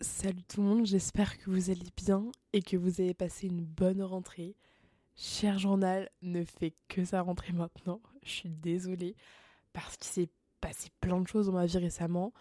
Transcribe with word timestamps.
Salut 0.00 0.44
tout 0.44 0.60
le 0.62 0.68
monde, 0.68 0.86
j'espère 0.86 1.38
que 1.38 1.50
vous 1.50 1.70
allez 1.70 1.90
bien 1.96 2.30
et 2.52 2.62
que 2.62 2.76
vous 2.76 3.00
avez 3.00 3.14
passé 3.14 3.48
une 3.48 3.64
bonne 3.64 4.00
rentrée. 4.00 4.54
Cher 5.16 5.58
journal 5.58 6.08
ne 6.22 6.44
fait 6.44 6.74
que 6.86 7.04
sa 7.04 7.20
rentrée 7.20 7.52
maintenant. 7.52 8.00
Je 8.22 8.30
suis 8.30 8.48
désolée 8.48 9.16
parce 9.72 9.96
qu'il 9.96 10.06
s'est 10.06 10.28
passé 10.60 10.90
plein 11.00 11.20
de 11.20 11.26
choses 11.26 11.46
dans 11.46 11.52
ma 11.52 11.66
vie 11.66 11.78
récemment. 11.78 12.32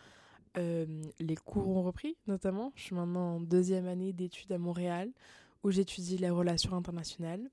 Euh, 0.60 0.86
les 1.20 1.36
cours 1.36 1.68
ont 1.70 1.82
repris 1.82 2.16
notamment. 2.28 2.74
Je 2.76 2.84
suis 2.84 2.96
maintenant 2.96 3.38
en 3.38 3.40
deuxième 3.40 3.88
année 3.88 4.14
d'études 4.14 4.52
à 4.52 4.60
Montréal 4.60 5.10
où 5.64 5.72
j'étudie 5.72 6.20
les 6.20 6.30
relations 6.30 6.76
internationales. 6.76 7.50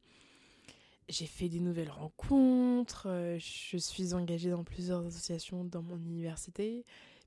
J'ai 1.09 1.27
fait 1.27 1.49
des 1.49 1.61
nouvelles 1.61 1.91
rencontres, 1.91 3.07
euh, 3.09 3.39
je 3.39 3.79
suis 3.79 4.13
engagée 4.13 4.51
dans 4.51 4.65
plusieurs 4.65 5.07
associations 5.07 5.65
dans 5.65 5.81
mon 5.81 5.97
université, 5.97 6.85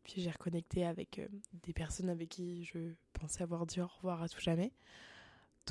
puis 0.07 0.21
j'ai 0.21 0.31
reconnecté 0.31 0.85
avec 0.85 1.19
euh, 1.19 1.27
des 1.63 1.73
personnes 1.73 2.09
avec 2.09 2.29
qui 2.29 2.63
je 2.63 2.93
pensais 3.13 3.43
avoir 3.43 3.65
dit 3.65 3.81
au 3.81 3.87
revoir 3.87 4.23
à 4.23 4.29
tout 4.29 4.39
jamais. 4.39 4.71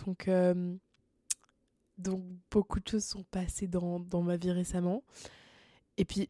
Donc, 0.05 0.29
euh, 0.29 0.77
donc 1.97 2.23
beaucoup 2.51 2.79
de 2.79 2.87
choses 2.87 3.05
sont 3.05 3.25
passées 3.25 3.67
dans, 3.67 3.99
dans 3.99 4.23
ma 4.23 4.37
vie 4.37 4.53
récemment. 4.53 5.03
Et 5.97 6.05
puis, 6.05 6.29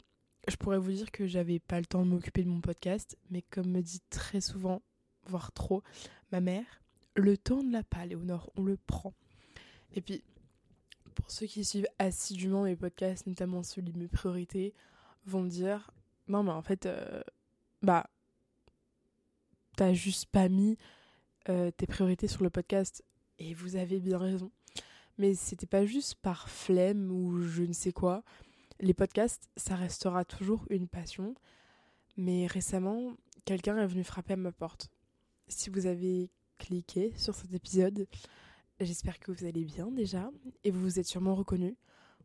je 0.48 0.54
pourrais 0.54 0.78
vous 0.78 0.92
dire 0.92 1.10
que 1.10 1.26
j'avais 1.26 1.58
pas 1.58 1.80
le 1.80 1.86
temps 1.86 2.04
de 2.04 2.10
m'occuper 2.10 2.44
de 2.44 2.48
mon 2.48 2.60
podcast, 2.60 3.18
mais 3.30 3.42
comme 3.42 3.68
me 3.68 3.82
dit 3.82 4.00
très 4.08 4.40
souvent, 4.40 4.82
voire 5.24 5.50
trop, 5.50 5.82
ma 6.30 6.40
mère, 6.40 6.82
le 7.16 7.36
temps 7.36 7.64
ne 7.64 7.72
l'a 7.72 7.82
pas, 7.82 8.06
Léonore, 8.06 8.52
on 8.56 8.62
le 8.62 8.76
prend. 8.76 9.14
Et 9.94 10.00
puis, 10.00 10.22
pour 11.16 11.28
ceux 11.32 11.46
qui 11.46 11.64
suivent 11.64 11.88
assidûment 11.98 12.62
mes 12.62 12.76
podcasts, 12.76 13.26
notamment 13.26 13.64
celui 13.64 13.90
de 13.90 13.98
mes 13.98 14.06
priorités, 14.06 14.74
vont 15.24 15.42
me 15.42 15.48
dire 15.48 15.90
non, 16.28 16.42
mais 16.42 16.52
en 16.52 16.62
fait, 16.62 16.86
euh, 16.86 17.22
bah, 17.82 18.08
t'as 19.76 19.92
juste 19.92 20.26
pas 20.26 20.48
mis 20.48 20.76
euh, 21.48 21.70
tes 21.70 21.86
priorités 21.86 22.28
sur 22.28 22.42
le 22.42 22.50
podcast. 22.50 23.04
Et 23.38 23.54
vous 23.54 23.76
avez 23.76 24.00
bien 24.00 24.18
raison. 24.18 24.50
Mais 25.18 25.34
c'était 25.34 25.66
pas 25.66 25.86
juste 25.86 26.16
par 26.16 26.48
flemme 26.48 27.10
ou 27.10 27.40
je 27.40 27.62
ne 27.62 27.72
sais 27.72 27.92
quoi. 27.92 28.22
Les 28.80 28.94
podcasts, 28.94 29.48
ça 29.56 29.76
restera 29.76 30.24
toujours 30.24 30.64
une 30.70 30.88
passion. 30.88 31.34
Mais 32.16 32.46
récemment, 32.46 33.16
quelqu'un 33.44 33.78
est 33.78 33.86
venu 33.86 34.04
frapper 34.04 34.34
à 34.34 34.36
ma 34.36 34.52
porte. 34.52 34.90
Si 35.48 35.70
vous 35.70 35.86
avez 35.86 36.30
cliqué 36.58 37.12
sur 37.16 37.34
cet 37.34 37.52
épisode, 37.52 38.06
j'espère 38.80 39.18
que 39.18 39.32
vous 39.32 39.44
allez 39.44 39.64
bien 39.64 39.90
déjà 39.90 40.30
et 40.64 40.70
vous 40.70 40.80
vous 40.80 40.98
êtes 40.98 41.06
sûrement 41.06 41.34
reconnu. 41.34 41.76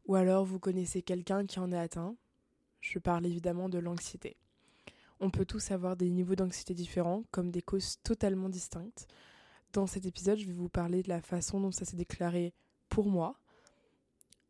Ou 0.06 0.16
alors 0.16 0.46
vous 0.46 0.60
connaissez 0.60 1.02
quelqu'un 1.02 1.46
qui 1.46 1.60
en 1.60 1.72
est 1.72 1.78
atteint. 1.78 2.16
Je 2.80 3.00
parle 3.00 3.26
évidemment 3.26 3.70
de 3.70 3.78
l'anxiété. 3.78 4.38
On 5.24 5.30
peut 5.30 5.46
tous 5.46 5.70
avoir 5.70 5.96
des 5.96 6.10
niveaux 6.10 6.34
d'anxiété 6.34 6.74
différents, 6.74 7.24
comme 7.30 7.52
des 7.52 7.62
causes 7.62 7.98
totalement 8.02 8.50
distinctes. 8.50 9.08
Dans 9.72 9.86
cet 9.86 10.08
épisode, 10.08 10.40
je 10.40 10.48
vais 10.48 10.52
vous 10.52 10.68
parler 10.68 11.04
de 11.04 11.10
la 11.10 11.22
façon 11.22 11.62
dont 11.62 11.72
ça 11.72 11.86
s'est 11.86 11.96
déclaré 11.96 12.56
pour 12.90 13.06
moi, 13.06 13.40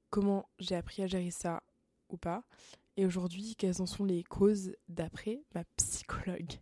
comment 0.09 0.47
j'ai 0.59 0.75
appris 0.75 1.03
à 1.03 1.08
gérer 1.08 1.30
ça 1.30 1.61
ou 2.09 2.16
pas, 2.16 2.45
et 2.95 3.05
aujourd'hui, 3.05 3.55
quelles 3.58 3.81
en 3.81 3.86
sont 3.86 4.05
les 4.05 4.23
causes 4.23 4.73
d'après 4.88 5.44
ma 5.53 5.66
psychologue. 5.75 6.59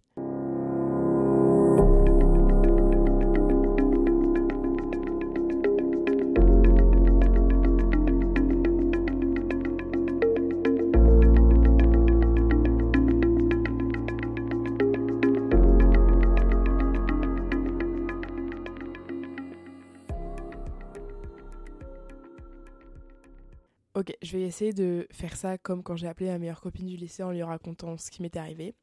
Ok, 23.99 24.15
je 24.21 24.37
vais 24.37 24.43
essayer 24.43 24.71
de 24.71 25.05
faire 25.11 25.35
ça 25.35 25.57
comme 25.57 25.83
quand 25.83 25.97
j'ai 25.97 26.07
appelé 26.07 26.29
ma 26.29 26.39
meilleure 26.39 26.61
copine 26.61 26.85
du 26.85 26.95
lycée 26.95 27.21
en 27.21 27.31
lui 27.31 27.43
racontant 27.43 27.97
ce 27.97 28.09
qui 28.09 28.21
m'était 28.21 28.39
arrivé. 28.39 28.73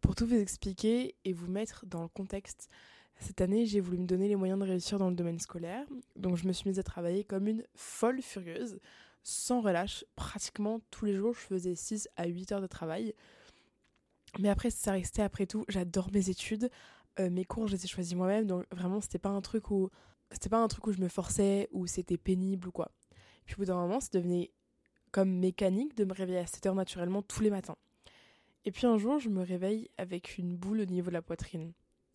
Pour 0.00 0.16
tout 0.16 0.26
vous 0.26 0.34
expliquer 0.34 1.14
et 1.24 1.32
vous 1.32 1.46
mettre 1.46 1.86
dans 1.86 2.02
le 2.02 2.08
contexte, 2.08 2.68
cette 3.20 3.40
année 3.40 3.64
j'ai 3.64 3.78
voulu 3.78 3.98
me 3.98 4.06
donner 4.06 4.26
les 4.26 4.34
moyens 4.34 4.58
de 4.58 4.64
réussir 4.64 4.98
dans 4.98 5.08
le 5.08 5.14
domaine 5.14 5.38
scolaire, 5.38 5.86
donc 6.16 6.36
je 6.36 6.48
me 6.48 6.52
suis 6.52 6.68
mise 6.68 6.80
à 6.80 6.82
travailler 6.82 7.22
comme 7.22 7.46
une 7.46 7.62
folle 7.76 8.22
furieuse, 8.22 8.80
sans 9.22 9.60
relâche. 9.60 10.04
Pratiquement 10.16 10.80
tous 10.90 11.04
les 11.04 11.14
jours 11.14 11.34
je 11.34 11.46
faisais 11.46 11.76
6 11.76 12.08
à 12.16 12.26
8 12.26 12.50
heures 12.50 12.60
de 12.60 12.66
travail. 12.66 13.14
Mais 14.40 14.48
après 14.48 14.70
ça 14.70 14.90
restait 14.90 15.22
après 15.22 15.46
tout, 15.46 15.64
j'adore 15.68 16.10
mes 16.12 16.28
études, 16.28 16.70
euh, 17.20 17.30
mes 17.30 17.44
cours 17.44 17.68
je 17.68 17.76
les 17.76 17.84
ai 17.84 17.86
choisis 17.86 18.16
moi-même, 18.16 18.48
donc 18.48 18.64
vraiment 18.72 19.00
c'était 19.00 19.20
pas 19.20 19.28
un 19.28 19.42
truc 19.42 19.70
où 19.70 19.90
c'était 20.32 20.48
pas 20.48 20.58
un 20.60 20.66
truc 20.66 20.88
où 20.88 20.92
je 20.92 21.00
me 21.00 21.08
forçais, 21.08 21.68
ou 21.70 21.86
c'était 21.86 22.18
pénible 22.18 22.66
ou 22.66 22.72
quoi. 22.72 22.90
Puis 23.50 23.56
au 23.56 23.62
bout 23.62 23.64
d'un 23.64 23.74
moment, 23.74 23.98
ça 23.98 24.10
devenait 24.12 24.52
comme 25.10 25.28
mécanique 25.28 25.96
de 25.96 26.04
me 26.04 26.14
réveiller 26.14 26.38
à 26.38 26.46
7 26.46 26.66
heures 26.66 26.74
naturellement 26.76 27.20
tous 27.20 27.42
les 27.42 27.50
matins. 27.50 27.76
Et 28.64 28.70
puis 28.70 28.86
un 28.86 28.96
jour, 28.96 29.18
je 29.18 29.28
me 29.28 29.42
réveille 29.42 29.90
avec 29.98 30.38
une 30.38 30.56
boule 30.56 30.82
au 30.82 30.84
niveau 30.84 31.08
de 31.08 31.14
la 31.14 31.22
poitrine. 31.22 31.72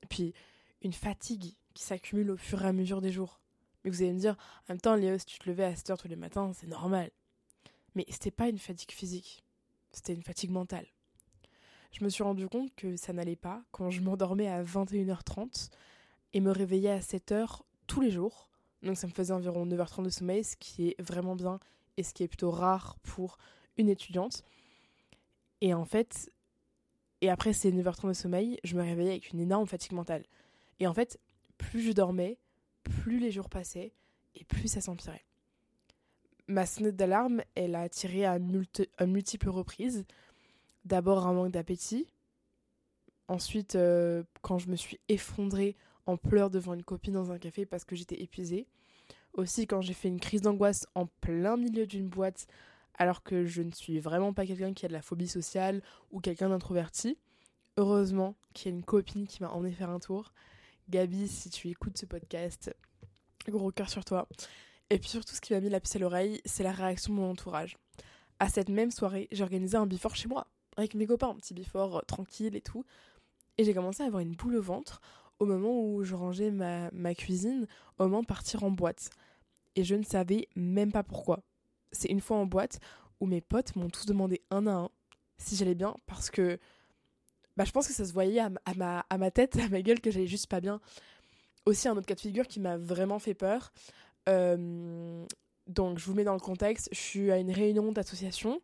Puis 0.07 0.33
une 0.81 0.93
fatigue 0.93 1.55
qui 1.73 1.83
s'accumule 1.83 2.31
au 2.31 2.37
fur 2.37 2.63
et 2.63 2.67
à 2.67 2.71
mesure 2.71 3.01
des 3.01 3.11
jours. 3.11 3.41
Mais 3.83 3.91
vous 3.91 4.01
allez 4.01 4.13
me 4.13 4.19
dire, 4.19 4.37
en 4.69 4.73
même 4.73 4.79
temps, 4.79 4.95
Léo, 4.95 5.17
si 5.17 5.25
tu 5.25 5.37
te 5.37 5.49
levais 5.49 5.65
à 5.65 5.75
7 5.75 5.89
heures 5.89 5.97
tous 5.97 6.07
les 6.07 6.15
matins, 6.15 6.53
c'est 6.53 6.67
normal. 6.67 7.11
Mais 7.95 8.05
c'était 8.07 8.31
pas 8.31 8.47
une 8.47 8.57
fatigue 8.57 8.91
physique, 8.91 9.43
c'était 9.91 10.13
une 10.13 10.23
fatigue 10.23 10.51
mentale. 10.51 10.87
Je 11.91 12.01
me 12.01 12.07
suis 12.07 12.23
rendu 12.23 12.47
compte 12.47 12.73
que 12.75 12.95
ça 12.95 13.11
n'allait 13.11 13.35
pas 13.35 13.61
quand 13.71 13.89
je 13.89 13.99
m'endormais 13.99 14.47
à 14.47 14.63
21h30 14.63 15.69
et 16.31 16.39
me 16.39 16.51
réveillais 16.51 16.91
à 16.91 17.01
7 17.01 17.33
heures 17.33 17.65
tous 17.87 17.99
les 17.99 18.11
jours 18.11 18.49
donc 18.85 18.97
ça 18.97 19.07
me 19.07 19.11
faisait 19.11 19.33
environ 19.33 19.65
9h30 19.65 20.03
de 20.03 20.09
sommeil, 20.09 20.43
ce 20.43 20.55
qui 20.55 20.89
est 20.89 21.01
vraiment 21.01 21.35
bien 21.35 21.59
et 21.97 22.03
ce 22.03 22.13
qui 22.13 22.23
est 22.23 22.27
plutôt 22.27 22.51
rare 22.51 22.97
pour 23.01 23.37
une 23.77 23.89
étudiante. 23.89 24.43
Et 25.61 25.73
en 25.73 25.85
fait, 25.85 26.31
et 27.21 27.29
après 27.29 27.53
ces 27.53 27.71
9h30 27.71 28.09
de 28.09 28.13
sommeil, 28.13 28.59
je 28.63 28.75
me 28.75 28.83
réveillais 28.83 29.11
avec 29.11 29.31
une 29.31 29.39
énorme 29.39 29.67
fatigue 29.67 29.93
mentale. 29.93 30.23
Et 30.79 30.87
en 30.87 30.93
fait, 30.93 31.19
plus 31.57 31.81
je 31.81 31.91
dormais, 31.91 32.37
plus 32.83 33.19
les 33.19 33.31
jours 33.31 33.49
passaient 33.49 33.93
et 34.35 34.43
plus 34.43 34.67
ça 34.67 34.81
s'empirait. 34.81 35.25
Ma 36.47 36.65
sonnette 36.67 36.95
d'alarme, 36.95 37.41
elle 37.55 37.73
a 37.75 37.89
tiré 37.89 38.25
à, 38.25 38.37
multiples 38.37 39.49
reprises. 39.49 40.05
D'abord 40.83 41.25
un 41.25 41.33
manque 41.33 41.51
d'appétit. 41.51 42.07
Ensuite, 43.27 43.75
euh, 43.75 44.23
quand 44.43 44.59
je 44.59 44.69
me 44.69 44.75
suis 44.75 44.99
effondrée 45.09 45.75
en 46.05 46.17
pleurs 46.17 46.51
devant 46.51 46.75
une 46.75 46.83
copine 46.83 47.13
dans 47.15 47.31
un 47.31 47.39
café 47.39 47.65
parce 47.65 47.85
que 47.85 47.95
j'étais 47.95 48.21
épuisée. 48.21 48.67
Aussi 49.35 49.67
quand 49.67 49.81
j'ai 49.81 49.93
fait 49.93 50.07
une 50.07 50.19
crise 50.19 50.41
d'angoisse 50.41 50.87
en 50.95 51.07
plein 51.07 51.57
milieu 51.57 51.85
d'une 51.85 52.07
boîte 52.07 52.47
alors 52.97 53.21
que 53.21 53.45
je 53.45 53.61
ne 53.61 53.71
suis 53.71 53.99
vraiment 53.99 54.33
pas 54.33 54.45
quelqu'un 54.45 54.73
qui 54.73 54.85
a 54.85 54.87
de 54.87 54.93
la 54.93 55.01
phobie 55.01 55.27
sociale 55.27 55.81
ou 56.11 56.21
quelqu'un 56.21 56.49
d'introverti. 56.49 57.17
Heureusement 57.77 58.35
qu'il 58.53 58.71
y 58.71 58.73
a 58.73 58.77
une 58.77 58.83
copine 58.85 59.27
qui 59.27 59.43
m'a 59.43 59.49
emmené 59.49 59.73
faire 59.73 59.89
un 59.89 59.99
tour. 59.99 60.33
Gabi, 60.89 61.27
si 61.27 61.49
tu 61.49 61.67
écoutes 61.69 61.97
ce 61.97 62.05
podcast, 62.05 62.73
gros 63.49 63.71
cœur 63.71 63.89
sur 63.89 64.05
toi. 64.05 64.27
Et 64.89 64.99
puis 64.99 65.09
surtout, 65.09 65.35
ce 65.35 65.41
qui 65.41 65.53
m'a 65.53 65.59
mis 65.59 65.69
la 65.69 65.79
puce 65.79 65.95
à 65.95 65.99
l'oreille, 65.99 66.41
c'est 66.45 66.63
la 66.63 66.71
réaction 66.71 67.13
de 67.13 67.19
mon 67.19 67.31
entourage. 67.31 67.77
À 68.39 68.49
cette 68.49 68.69
même 68.69 68.91
soirée, 68.91 69.27
j'ai 69.31 69.43
organisé 69.43 69.75
un 69.77 69.85
before 69.85 70.15
chez 70.15 70.27
moi, 70.27 70.47
avec 70.77 70.93
mes 70.93 71.07
copains, 71.07 71.29
un 71.29 71.35
petit 71.35 71.53
before 71.53 71.97
euh, 71.97 72.01
tranquille 72.01 72.55
et 72.55 72.61
tout. 72.61 72.85
Et 73.57 73.63
j'ai 73.63 73.73
commencé 73.73 74.03
à 74.03 74.05
avoir 74.05 74.21
une 74.21 74.35
boule 74.35 74.55
au 74.57 74.61
ventre 74.61 75.01
au 75.39 75.45
moment 75.45 75.81
où 75.81 76.03
je 76.03 76.15
rangeais 76.15 76.51
ma, 76.51 77.15
cuisine, 77.15 77.67
au 77.97 78.03
moment 78.03 78.21
de 78.21 78.27
partir 78.27 78.63
en 78.63 78.71
boîte. 78.71 79.09
Et 79.75 79.83
je 79.83 79.95
ne 79.95 80.03
savais 80.03 80.47
même 80.55 80.91
pas 80.91 81.03
pourquoi. 81.03 81.41
C'est 81.91 82.09
une 82.09 82.21
fois 82.21 82.37
en 82.37 82.45
boîte 82.45 82.79
où 83.19 83.25
mes 83.25 83.41
potes 83.41 83.75
m'ont 83.75 83.89
tous 83.89 84.05
demandé 84.05 84.41
un 84.51 84.67
à 84.67 84.71
un 84.71 84.89
si 85.37 85.55
j'allais 85.55 85.75
bien 85.75 85.95
parce 86.05 86.29
que 86.29 86.59
bah, 87.57 87.65
je 87.65 87.71
pense 87.71 87.87
que 87.87 87.93
ça 87.93 88.05
se 88.05 88.13
voyait 88.13 88.39
à, 88.39 88.49
ma, 88.75 89.05
à 89.09 89.17
ma 89.17 89.31
tête, 89.31 89.57
à 89.63 89.69
ma 89.69 89.81
gueule 89.81 90.01
que 90.01 90.11
j'allais 90.11 90.27
juste 90.27 90.47
pas 90.47 90.61
bien. 90.61 90.79
Aussi 91.65 91.87
un 91.87 91.97
autre 91.97 92.05
cas 92.05 92.15
de 92.15 92.19
figure 92.19 92.47
qui 92.47 92.59
m'a 92.59 92.77
vraiment 92.77 93.19
fait 93.19 93.33
peur. 93.33 93.73
Euh, 94.29 95.25
donc 95.67 95.99
je 95.99 96.05
vous 96.05 96.13
mets 96.13 96.23
dans 96.23 96.33
le 96.33 96.39
contexte, 96.39 96.89
je 96.91 96.99
suis 96.99 97.31
à 97.31 97.37
une 97.37 97.51
réunion 97.51 97.91
d'association 97.91 98.61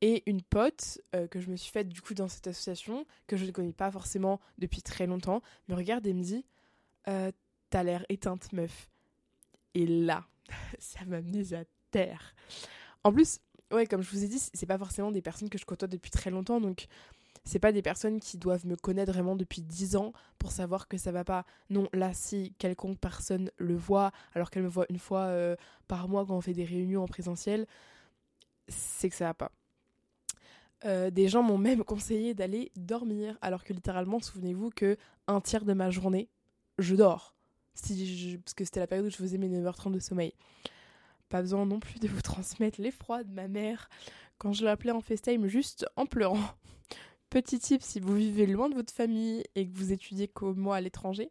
et 0.00 0.28
une 0.30 0.42
pote 0.42 1.00
euh, 1.14 1.26
que 1.26 1.40
je 1.40 1.50
me 1.50 1.56
suis 1.56 1.72
faite 1.72 1.88
du 1.88 2.00
coup 2.00 2.14
dans 2.14 2.28
cette 2.28 2.46
association, 2.46 3.06
que 3.26 3.36
je 3.36 3.44
ne 3.44 3.50
connais 3.50 3.72
pas 3.72 3.90
forcément 3.90 4.40
depuis 4.58 4.82
très 4.82 5.06
longtemps, 5.06 5.42
me 5.68 5.74
regarde 5.74 6.06
et 6.06 6.12
me 6.12 6.22
dit 6.22 6.44
euh, 7.08 7.32
T'as 7.70 7.82
l'air 7.82 8.04
éteinte, 8.08 8.52
meuf. 8.52 8.88
Et 9.74 9.86
là, 9.86 10.26
ça 10.78 11.04
m'a 11.04 11.20
mise 11.20 11.54
à 11.54 11.64
terre. 11.90 12.34
En 13.04 13.12
plus, 13.12 13.40
ouais, 13.72 13.86
comme 13.86 14.02
je 14.02 14.10
vous 14.10 14.24
ai 14.24 14.28
dit, 14.28 14.38
c'est 14.38 14.66
pas 14.66 14.78
forcément 14.78 15.10
des 15.10 15.22
personnes 15.22 15.50
que 15.50 15.58
je 15.58 15.66
côtoie 15.66 15.88
depuis 15.88 16.10
très 16.10 16.30
longtemps, 16.30 16.60
donc 16.60 16.86
c'est 17.44 17.58
pas 17.58 17.72
des 17.72 17.82
personnes 17.82 18.20
qui 18.20 18.36
doivent 18.36 18.66
me 18.66 18.76
connaître 18.76 19.12
vraiment 19.12 19.36
depuis 19.36 19.62
10 19.62 19.96
ans 19.96 20.12
pour 20.38 20.52
savoir 20.52 20.88
que 20.88 20.98
ça 20.98 21.12
va 21.12 21.24
pas. 21.24 21.46
Non, 21.70 21.88
là, 21.92 22.12
si 22.12 22.54
quelconque 22.58 22.98
personne 22.98 23.50
le 23.56 23.74
voit, 23.74 24.12
alors 24.34 24.50
qu'elle 24.50 24.64
me 24.64 24.68
voit 24.68 24.86
une 24.90 24.98
fois 24.98 25.26
euh, 25.26 25.56
par 25.86 26.08
mois 26.08 26.26
quand 26.26 26.36
on 26.36 26.40
fait 26.40 26.52
des 26.52 26.64
réunions 26.64 27.02
en 27.02 27.08
présentiel, 27.08 27.66
c'est 28.68 29.08
que 29.08 29.16
ça 29.16 29.26
va 29.26 29.34
pas. 29.34 29.52
Euh, 30.84 31.10
des 31.10 31.28
gens 31.28 31.42
m'ont 31.42 31.58
même 31.58 31.84
conseillé 31.84 32.34
d'aller 32.34 32.70
dormir, 32.76 33.36
alors 33.40 33.64
que 33.64 33.72
littéralement, 33.72 34.20
souvenez-vous 34.20 34.70
que 34.70 34.96
un 35.26 35.40
tiers 35.40 35.64
de 35.64 35.72
ma 35.72 35.90
journée 35.90 36.28
je 36.78 36.94
dors. 36.94 37.34
Parce 37.74 38.54
que 38.54 38.64
c'était 38.64 38.80
la 38.80 38.86
période 38.86 39.06
où 39.06 39.10
je 39.10 39.16
faisais 39.16 39.38
mes 39.38 39.48
9h30 39.48 39.92
de 39.92 39.98
sommeil. 40.00 40.32
Pas 41.28 41.42
besoin 41.42 41.66
non 41.66 41.78
plus 41.78 42.00
de 42.00 42.08
vous 42.08 42.22
transmettre 42.22 42.80
l'effroi 42.80 43.22
de 43.22 43.32
ma 43.32 43.48
mère 43.48 43.88
quand 44.38 44.52
je 44.52 44.64
l'appelais 44.64 44.92
en 44.92 45.00
FaceTime 45.00 45.46
juste 45.46 45.86
en 45.96 46.06
pleurant. 46.06 46.40
Petit 47.30 47.58
tip, 47.58 47.82
si 47.82 48.00
vous 48.00 48.14
vivez 48.14 48.46
loin 48.46 48.70
de 48.70 48.74
votre 48.74 48.92
famille 48.92 49.44
et 49.54 49.68
que 49.68 49.76
vous 49.76 49.92
étudiez 49.92 50.28
comme 50.28 50.56
moi 50.56 50.76
à 50.76 50.80
l'étranger, 50.80 51.30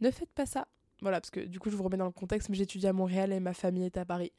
ne 0.00 0.10
faites 0.10 0.30
pas 0.30 0.46
ça. 0.46 0.68
Voilà, 1.00 1.20
parce 1.20 1.30
que 1.30 1.40
du 1.40 1.58
coup, 1.58 1.70
je 1.70 1.76
vous 1.76 1.82
remets 1.82 1.96
dans 1.96 2.04
le 2.06 2.12
contexte, 2.12 2.48
mais 2.48 2.56
j'étudie 2.56 2.86
à 2.86 2.92
Montréal 2.92 3.32
et 3.32 3.40
ma 3.40 3.52
famille 3.52 3.84
est 3.84 3.96
à 3.96 4.04
Paris. 4.04 4.32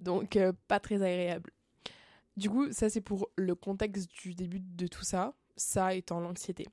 Donc, 0.00 0.36
euh, 0.36 0.52
pas 0.66 0.80
très 0.80 0.96
agréable. 0.96 1.52
Du 2.36 2.48
coup, 2.48 2.72
ça, 2.72 2.88
c'est 2.88 3.00
pour 3.00 3.28
le 3.36 3.54
contexte 3.54 4.10
du 4.10 4.34
début 4.34 4.60
de 4.60 4.86
tout 4.86 5.04
ça, 5.04 5.34
ça 5.56 5.94
étant 5.94 6.20
l'anxiété. 6.20 6.66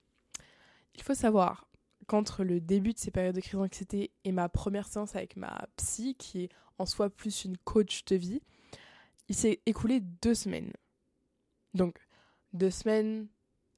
Il 0.96 1.04
faut 1.04 1.14
savoir 1.14 1.68
qu'entre 2.08 2.44
le 2.44 2.60
début 2.60 2.94
de 2.94 2.98
ces 2.98 3.12
périodes 3.12 3.36
de 3.36 3.42
crise 3.42 3.60
d'anxiété 3.60 4.12
et 4.24 4.32
ma 4.32 4.50
première 4.50 4.88
séance 4.88 5.16
avec 5.16 5.36
ma 5.36 5.68
psy, 5.76 6.16
qui 6.16 6.44
est 6.44 6.50
en 6.78 6.86
soi 6.86 7.10
plus 7.10 7.46
une 7.46 7.58
coach 7.58 8.06
de 8.06 8.16
vie, 8.16 8.42
il 9.28 9.36
s'est 9.36 9.62
écoulé 9.66 10.00
deux 10.00 10.34
semaines. 10.34 10.72
Donc, 11.74 12.00
deux 12.54 12.72
semaines, 12.72 13.28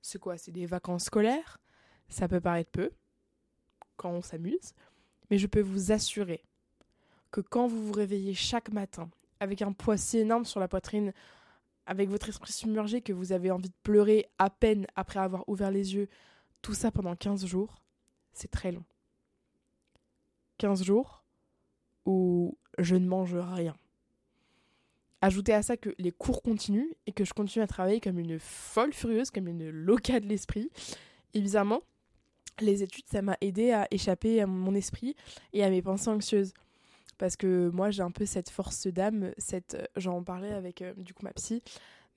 c'est 0.01 0.19
quoi? 0.19 0.37
C'est 0.37 0.51
des 0.51 0.65
vacances 0.65 1.05
scolaires. 1.05 1.59
Ça 2.09 2.27
peut 2.27 2.39
paraître 2.39 2.71
peu 2.71 2.91
quand 3.97 4.11
on 4.11 4.21
s'amuse, 4.21 4.73
mais 5.29 5.37
je 5.37 5.47
peux 5.47 5.61
vous 5.61 5.91
assurer 5.91 6.43
que 7.31 7.41
quand 7.41 7.67
vous 7.67 7.87
vous 7.87 7.93
réveillez 7.93 8.33
chaque 8.33 8.71
matin 8.71 9.09
avec 9.39 9.61
un 9.61 9.73
poids 9.73 9.97
si 9.97 10.17
énorme 10.17 10.45
sur 10.45 10.59
la 10.59 10.67
poitrine, 10.67 11.13
avec 11.91 12.09
votre 12.09 12.29
esprit 12.29 12.53
submergé 12.53 13.01
que 13.01 13.11
vous 13.11 13.33
avez 13.33 13.51
envie 13.51 13.67
de 13.67 13.75
pleurer 13.83 14.25
à 14.39 14.49
peine 14.49 14.87
après 14.95 15.19
avoir 15.19 15.43
ouvert 15.49 15.71
les 15.71 15.93
yeux, 15.93 16.07
tout 16.61 16.73
ça 16.73 16.89
pendant 16.89 17.17
15 17.17 17.45
jours, 17.45 17.81
c'est 18.31 18.49
très 18.49 18.71
long. 18.71 18.85
15 20.59 20.85
jours 20.85 21.25
où 22.05 22.57
je 22.77 22.95
ne 22.95 23.05
mange 23.05 23.35
rien. 23.35 23.75
Ajoutez 25.19 25.51
à 25.51 25.63
ça 25.63 25.75
que 25.75 25.93
les 25.97 26.13
cours 26.13 26.41
continuent 26.41 26.93
et 27.07 27.11
que 27.11 27.25
je 27.25 27.33
continue 27.33 27.61
à 27.61 27.67
travailler 27.67 27.99
comme 27.99 28.19
une 28.19 28.39
folle 28.39 28.93
furieuse, 28.93 29.29
comme 29.29 29.49
une 29.49 29.69
loca 29.69 30.21
de 30.21 30.27
l'esprit. 30.27 30.71
Et 31.33 31.41
bizarrement, 31.41 31.81
les 32.61 32.83
études, 32.83 33.09
ça 33.11 33.21
m'a 33.21 33.35
aidé 33.41 33.73
à 33.73 33.85
échapper 33.91 34.39
à 34.39 34.47
mon 34.47 34.73
esprit 34.75 35.17
et 35.51 35.61
à 35.65 35.69
mes 35.69 35.81
pensées 35.81 36.09
anxieuses. 36.09 36.53
Parce 37.21 37.35
que 37.35 37.69
moi, 37.69 37.91
j'ai 37.91 38.01
un 38.01 38.09
peu 38.09 38.25
cette 38.25 38.49
force 38.49 38.87
d'âme, 38.87 39.31
cette, 39.37 39.75
euh, 39.75 39.85
j'en 39.95 40.23
parlais 40.23 40.53
avec 40.53 40.81
euh, 40.81 40.91
du 40.97 41.13
coup 41.13 41.23
ma 41.23 41.31
psy, 41.33 41.61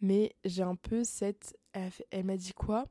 mais 0.00 0.34
j'ai 0.46 0.62
un 0.62 0.76
peu 0.76 1.04
cette, 1.04 1.58
elle, 1.74 2.24
m'a 2.24 2.38
dit 2.38 2.54
quoi? 2.54 2.86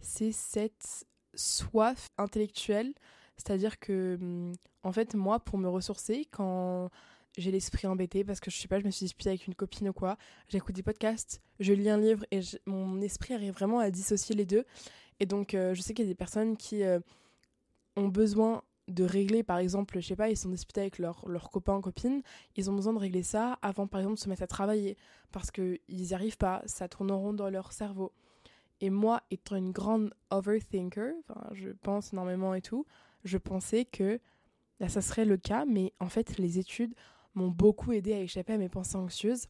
C'est 0.00 0.32
cette 0.32 1.04
soif 1.34 2.08
intellectuelle, 2.16 2.94
c'est-à-dire 3.36 3.78
que, 3.78 4.16
hum, 4.18 4.52
en 4.84 4.92
fait, 4.92 5.14
moi, 5.14 5.38
pour 5.38 5.58
me 5.58 5.68
ressourcer, 5.68 6.26
quand 6.30 6.88
j'ai 7.36 7.50
l'esprit 7.50 7.86
embêté 7.86 8.24
parce 8.24 8.40
que 8.40 8.50
je 8.50 8.56
sais 8.56 8.66
pas, 8.66 8.80
je 8.80 8.86
me 8.86 8.90
suis 8.90 9.04
disputée 9.04 9.28
avec 9.28 9.46
une 9.46 9.54
copine 9.54 9.90
ou 9.90 9.92
quoi. 9.92 10.16
J'écoute 10.48 10.74
des 10.74 10.82
podcasts, 10.82 11.42
je 11.58 11.74
lis 11.74 11.90
un 11.90 11.98
livre 11.98 12.24
et 12.30 12.40
mon 12.64 13.02
esprit 13.02 13.34
arrive 13.34 13.52
vraiment 13.52 13.80
à 13.80 13.90
dissocier 13.90 14.34
les 14.34 14.46
deux. 14.46 14.64
Et 15.20 15.26
donc, 15.26 15.52
euh, 15.52 15.74
je 15.74 15.82
sais 15.82 15.92
qu'il 15.92 16.06
y 16.06 16.08
a 16.08 16.10
des 16.10 16.14
personnes 16.14 16.56
qui 16.56 16.84
ont 17.96 18.08
besoin 18.08 18.62
de 18.90 19.04
régler, 19.04 19.42
par 19.42 19.58
exemple, 19.58 20.00
je 20.00 20.06
sais 20.06 20.16
pas, 20.16 20.28
ils 20.30 20.36
sont 20.36 20.48
disputés 20.48 20.82
avec 20.82 20.98
leurs 20.98 21.28
leur 21.28 21.50
copains 21.50 21.80
copines, 21.80 22.22
ils 22.56 22.70
ont 22.70 22.74
besoin 22.74 22.92
de 22.92 22.98
régler 22.98 23.22
ça 23.22 23.58
avant, 23.62 23.86
par 23.86 24.00
exemple, 24.00 24.16
de 24.16 24.20
se 24.20 24.28
mettre 24.28 24.42
à 24.42 24.46
travailler 24.46 24.96
parce 25.32 25.50
qu'ils 25.50 25.78
n'y 25.88 26.14
arrivent 26.14 26.36
pas, 26.36 26.62
ça 26.66 26.88
tourne 26.88 27.10
en 27.10 27.18
rond 27.18 27.32
dans 27.32 27.50
leur 27.50 27.72
cerveau. 27.72 28.12
Et 28.80 28.90
moi, 28.90 29.22
étant 29.30 29.56
une 29.56 29.72
grande 29.72 30.12
overthinker, 30.30 31.12
je 31.52 31.70
pense 31.82 32.12
énormément 32.12 32.54
et 32.54 32.62
tout, 32.62 32.86
je 33.24 33.38
pensais 33.38 33.84
que 33.84 34.20
là, 34.80 34.88
ça 34.88 35.02
serait 35.02 35.26
le 35.26 35.36
cas, 35.36 35.64
mais 35.66 35.92
en 36.00 36.08
fait, 36.08 36.38
les 36.38 36.58
études 36.58 36.94
m'ont 37.34 37.48
beaucoup 37.48 37.92
aidé 37.92 38.14
à 38.14 38.20
échapper 38.20 38.54
à 38.54 38.58
mes 38.58 38.68
pensées 38.68 38.96
anxieuses. 38.96 39.46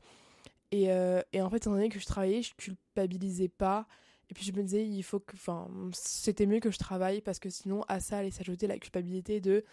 Et, 0.73 0.93
euh, 0.93 1.23
et, 1.33 1.41
en 1.41 1.51
fait, 1.51 1.59
étant 1.59 1.73
donné 1.73 1.89
que 1.89 1.99
je 1.99 2.07
travaillais, 2.07 2.43
je 2.43 2.55
culpabilisais 2.55 3.49
pas. 3.49 3.87
Et 4.31 4.35
puis 4.35 4.45
je 4.45 4.53
me 4.53 4.63
disais, 4.63 4.87
il 4.87 5.03
faut 5.03 5.21
que. 5.21 5.35
Enfin, 5.35 5.69
c'était 5.93 6.47
mieux 6.47 6.61
que 6.61 6.71
je 6.71 6.79
travaille 6.79 7.21
parce 7.21 7.39
que 7.39 7.51
sinon, 7.51 7.83
à 7.89 8.01
ça 8.01 8.19
allait 8.19 8.31
s'ajouter 8.31 8.67
la 8.67 8.79
culpabilité 8.79 9.41
de. 9.41 9.65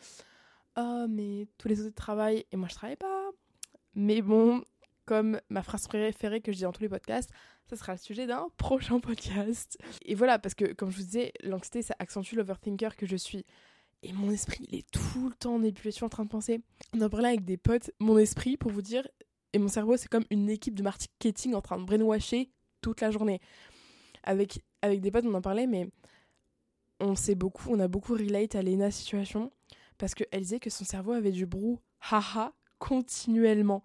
Oh, 0.76 1.06
mais 1.10 1.48
tous 1.58 1.68
les 1.68 1.82
autres 1.82 1.96
travaillent 1.96 2.46
et 2.52 2.58
moi 2.58 2.68
je 2.70 2.76
travaille 2.76 2.98
pas. 2.98 3.30
Mais 3.96 4.22
bon, 4.22 4.64
comme 5.06 5.40
ma 5.50 5.64
phrase 5.64 5.88
préférée 5.88 6.42
que 6.42 6.52
je 6.52 6.58
dis 6.58 6.64
dans 6.64 6.72
tous 6.72 6.84
les 6.84 6.90
podcasts, 6.90 7.32
ça 7.70 7.76
sera 7.76 7.94
le 7.94 7.98
sujet 7.98 8.28
d'un 8.28 8.48
prochain 8.58 9.00
podcast. 9.00 9.78
Et 10.04 10.16
voilà, 10.16 10.40
parce 10.40 10.56
que 10.56 10.74
comme 10.74 10.92
je 10.92 10.98
vous 10.98 11.04
disais, 11.04 11.34
l'anxiété, 11.44 11.82
ça 11.82 11.96
accentue 12.00 12.36
l'overthinker 12.36 12.96
que 12.96 13.06
je 13.06 13.16
suis. 13.16 13.46
Et 14.04 14.14
mon 14.14 14.30
esprit, 14.30 14.66
il 14.70 14.80
est 14.80 14.92
tout 14.92 15.30
le 15.30 15.36
temps 15.36 15.56
en 15.56 15.64
ébullition 15.64 16.06
en 16.06 16.10
train 16.10 16.24
de 16.24 16.30
penser. 16.30 16.62
On 16.94 17.02
en 17.02 17.10
parlait 17.10 17.30
avec 17.30 17.46
des 17.46 17.58
potes. 17.58 17.92
Mon 18.00 18.18
esprit, 18.18 18.56
pour 18.56 18.72
vous 18.72 18.84
dire, 18.84 19.08
et 19.54 19.60
mon 19.60 19.68
cerveau, 19.68 19.98
c'est 19.98 20.08
comme 20.08 20.26
une 20.30 20.50
équipe 20.50 20.76
de 20.76 20.84
marketing 20.84 21.56
en 21.56 21.62
train 21.62 21.80
de 21.80 21.84
brainwasher 21.84 22.52
toute 22.82 23.02
la 23.02 23.10
journée. 23.10 23.42
Avec, 24.28 24.62
avec 24.82 25.02
des 25.02 25.12
potes, 25.12 25.26
on 25.26 25.34
en 25.34 25.42
parlait, 25.42 25.68
mais 25.68 25.90
on 27.00 27.16
sait 27.16 27.36
beaucoup, 27.36 27.72
on 27.72 27.80
a 27.80 27.88
beaucoup 27.88 28.14
relate 28.14 28.56
à 28.56 28.62
Lena 28.62 28.92
situation 28.92 29.52
parce 29.98 30.14
qu'elle 30.14 30.42
disait 30.42 30.60
que 30.60 30.70
son 30.70 30.86
cerveau 30.86 31.14
avait 31.14 31.32
du 31.32 31.46
brou 31.46 31.80
haha 32.12 32.54
continuellement. 32.80 33.84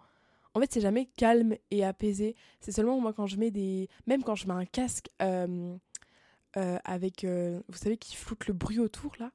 En 0.54 0.60
fait, 0.60 0.70
c'est 0.70 0.80
jamais 0.80 1.06
calme 1.16 1.56
et 1.70 1.84
apaisé. 1.84 2.36
C'est 2.60 2.72
seulement 2.72 3.00
moi 3.00 3.14
quand 3.14 3.26
je 3.26 3.38
mets 3.38 3.50
des. 3.50 3.88
Même 4.06 4.22
quand 4.22 4.34
je 4.34 4.46
mets 4.46 4.52
un 4.52 4.66
casque 4.66 5.08
euh, 5.22 5.74
euh, 6.58 6.78
avec. 6.84 7.24
Euh, 7.24 7.60
vous 7.68 7.78
savez, 7.78 7.96
qui 7.96 8.16
floute 8.16 8.46
le 8.46 8.52
bruit 8.52 8.78
autour 8.78 9.14
là 9.18 9.30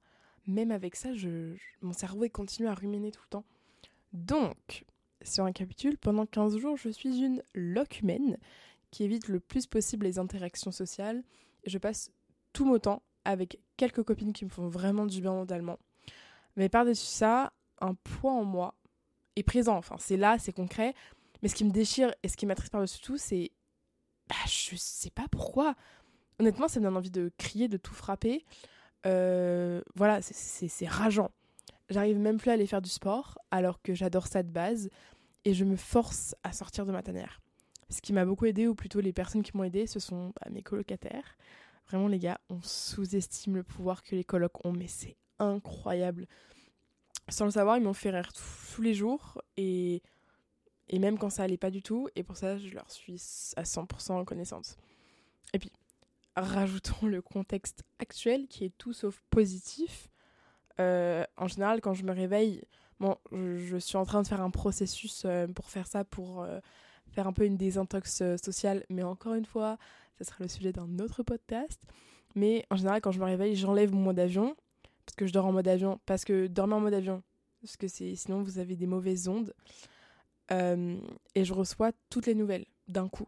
même 0.48 0.72
avec 0.72 0.96
ça, 0.96 1.14
je, 1.14 1.56
mon 1.82 1.94
cerveau 1.94 2.24
est 2.24 2.30
continue 2.30 2.68
à 2.68 2.74
ruminer 2.74 3.12
tout 3.12 3.22
le 3.26 3.30
temps. 3.30 3.46
Donc, 4.14 4.86
si 5.22 5.42
on 5.42 5.46
récapitule, 5.46 5.98
pendant 5.98 6.26
15 6.26 6.58
jours, 6.58 6.78
je 6.78 6.90
suis 6.90 7.20
une 7.20 7.44
humaine 8.02 8.38
qui 8.92 9.04
évite 9.04 9.28
le 9.28 9.40
plus 9.40 9.68
possible 9.68 10.06
les 10.06 10.20
interactions 10.20 10.72
sociales. 10.72 11.24
Je 11.66 11.78
passe 11.78 12.12
tout 12.54 12.66
mon 12.66 12.80
temps 12.80 13.04
avec 13.26 13.60
quelques 13.76 14.04
copines 14.04 14.34
qui 14.34 14.46
me 14.46 14.50
font 14.50 14.68
vraiment 14.68 15.06
du 15.06 15.22
bien 15.22 15.34
mentalement. 15.34 15.80
Mais 16.56 16.70
par-dessus 16.70 17.06
ça, 17.06 17.54
un 17.82 17.94
poids 17.94 18.34
en 18.34 18.44
moi 18.44 18.76
est 19.36 19.44
présent. 19.44 19.78
Enfin, 19.78 19.98
c'est 20.00 20.18
là, 20.18 20.38
c'est 20.40 20.54
concret. 20.54 20.94
Mais 21.42 21.50
ce 21.50 21.56
qui 21.56 21.66
me 21.66 21.72
déchire 21.72 22.14
et 22.24 22.28
ce 22.28 22.38
qui 22.38 22.46
m'attriste 22.46 22.72
par-dessus 22.72 23.02
tout, 23.02 23.18
c'est. 23.18 23.52
Bah, 24.30 24.36
je 24.48 24.76
sais 24.76 25.12
pas 25.12 25.28
pourquoi. 25.30 25.76
Honnêtement, 26.40 26.68
ça 26.68 26.80
me 26.80 26.86
donne 26.86 26.98
envie 26.98 27.12
de 27.12 27.32
crier, 27.38 27.68
de 27.68 27.78
tout 27.78 27.94
frapper. 27.94 28.46
Euh, 29.06 29.82
voilà, 29.96 30.22
c'est 30.22 30.88
rageant. 30.88 31.32
J'arrive 31.90 32.18
même 32.18 32.38
plus 32.38 32.50
à 32.50 32.54
aller 32.54 32.68
faire 32.68 32.82
du 32.82 32.90
sport 32.90 33.38
alors 33.52 33.82
que 33.82 33.94
j'adore 33.94 34.28
ça 34.28 34.44
de 34.44 34.50
base 34.50 34.90
et 35.46 35.54
je 35.54 35.64
me 35.64 35.78
force 35.78 36.36
à 36.44 36.52
sortir 36.52 36.86
de 36.86 36.92
ma 36.92 37.02
tanière. 37.02 37.40
Ce 37.90 38.02
qui 38.02 38.14
m'a 38.14 38.26
beaucoup 38.26 38.46
aidé, 38.46 38.68
ou 38.68 38.76
plutôt 38.76 39.00
les 39.00 39.14
personnes 39.14 39.44
qui 39.44 39.56
m'ont 39.56 39.64
aidé, 39.64 39.88
ce 39.88 40.00
sont 40.00 40.34
bah, 40.42 40.50
mes 40.52 40.62
colocataires. 40.62 41.38
Vraiment, 41.88 42.08
les 42.08 42.20
gars, 42.20 42.40
on 42.50 42.62
sous-estime 42.62 43.56
le 43.56 43.64
pouvoir 43.64 44.04
que 44.04 44.16
les 44.16 44.24
colocs 44.24 44.66
ont, 44.66 44.74
mais 44.74 44.88
c'est 44.88 45.16
incroyable. 45.40 46.28
Sans 47.30 47.46
le 47.46 47.52
savoir, 47.52 47.78
ils 47.78 47.84
m'ont 47.84 47.94
fait 47.94 48.10
rire 48.10 48.32
tous 48.34 48.82
les 48.82 48.94
jours 48.94 49.42
et, 49.56 50.02
et 50.90 51.00
même 51.00 51.18
quand 51.18 51.30
ça 51.30 51.44
allait 51.44 51.58
pas 51.58 51.72
du 51.72 51.82
tout. 51.82 52.10
Et 52.16 52.24
pour 52.24 52.36
ça, 52.36 52.58
je 52.58 52.74
leur 52.74 52.92
suis 52.92 53.22
à 53.56 53.64
100% 53.64 54.20
reconnaissante. 54.20 54.78
Et 55.54 55.60
puis, 55.60 55.72
rajoutons 56.36 57.08
le 57.08 57.22
contexte 57.22 57.84
actuel 58.00 58.48
qui 58.48 58.66
est 58.66 58.78
tout 58.78 58.94
sauf 58.94 59.22
positif. 59.30 60.10
Euh, 60.80 61.26
en 61.38 61.48
général, 61.48 61.82
quand 61.82 61.94
je 61.94 62.04
me 62.04 62.12
réveille, 62.12 62.64
bon, 63.00 63.18
je, 63.32 63.78
suis 63.78 63.98
en 63.98 64.06
train 64.06 64.22
de 64.22 64.28
faire 64.28 64.42
un 64.42 64.52
processus 64.52 65.24
euh, 65.26 65.48
pour 65.48 65.70
faire 65.70 65.88
ça, 65.88 66.04
pour 66.04 66.44
euh, 66.44 66.60
faire 67.18 67.28
un 67.28 67.34
peu 67.34 67.46
une 67.46 67.58
désintox 67.58 68.22
sociale, 68.38 68.86
mais 68.92 69.02
encore 69.02 69.34
une 69.34 69.48
fois, 69.48 69.80
ce 70.20 70.24
sera 70.24 70.38
le 70.42 70.48
sujet 70.48 70.72
d'un 70.72 71.00
autre 71.00 71.24
podcast. 71.24 71.82
Mais 72.36 72.64
en 72.70 72.76
général, 72.76 73.02
quand 73.02 73.12
je 73.12 73.20
me 73.20 73.26
réveille, 73.26 73.56
j'enlève 73.56 73.92
mon 73.92 74.02
mode 74.02 74.20
avion, 74.20 74.56
parce 75.04 75.16
que 75.16 75.26
je 75.26 75.34
dors 75.34 75.48
en 75.48 75.52
mode 75.52 75.68
avion, 75.68 76.00
parce 76.06 76.26
que 76.26 76.46
dormir 76.46 76.78
en 76.78 76.82
mode 76.82 76.94
avion, 76.94 77.24
parce 77.62 77.76
que 77.76 77.88
sinon 77.88 78.44
vous 78.44 78.60
avez 78.60 78.76
des 78.76 78.86
mauvaises 78.86 79.28
ondes. 79.28 79.56
et 80.52 81.44
je 81.44 81.54
reçois 81.54 81.92
toutes 82.12 82.28
les 82.28 82.36
nouvelles 82.36 82.68
d'un 82.88 83.08
coup. 83.08 83.28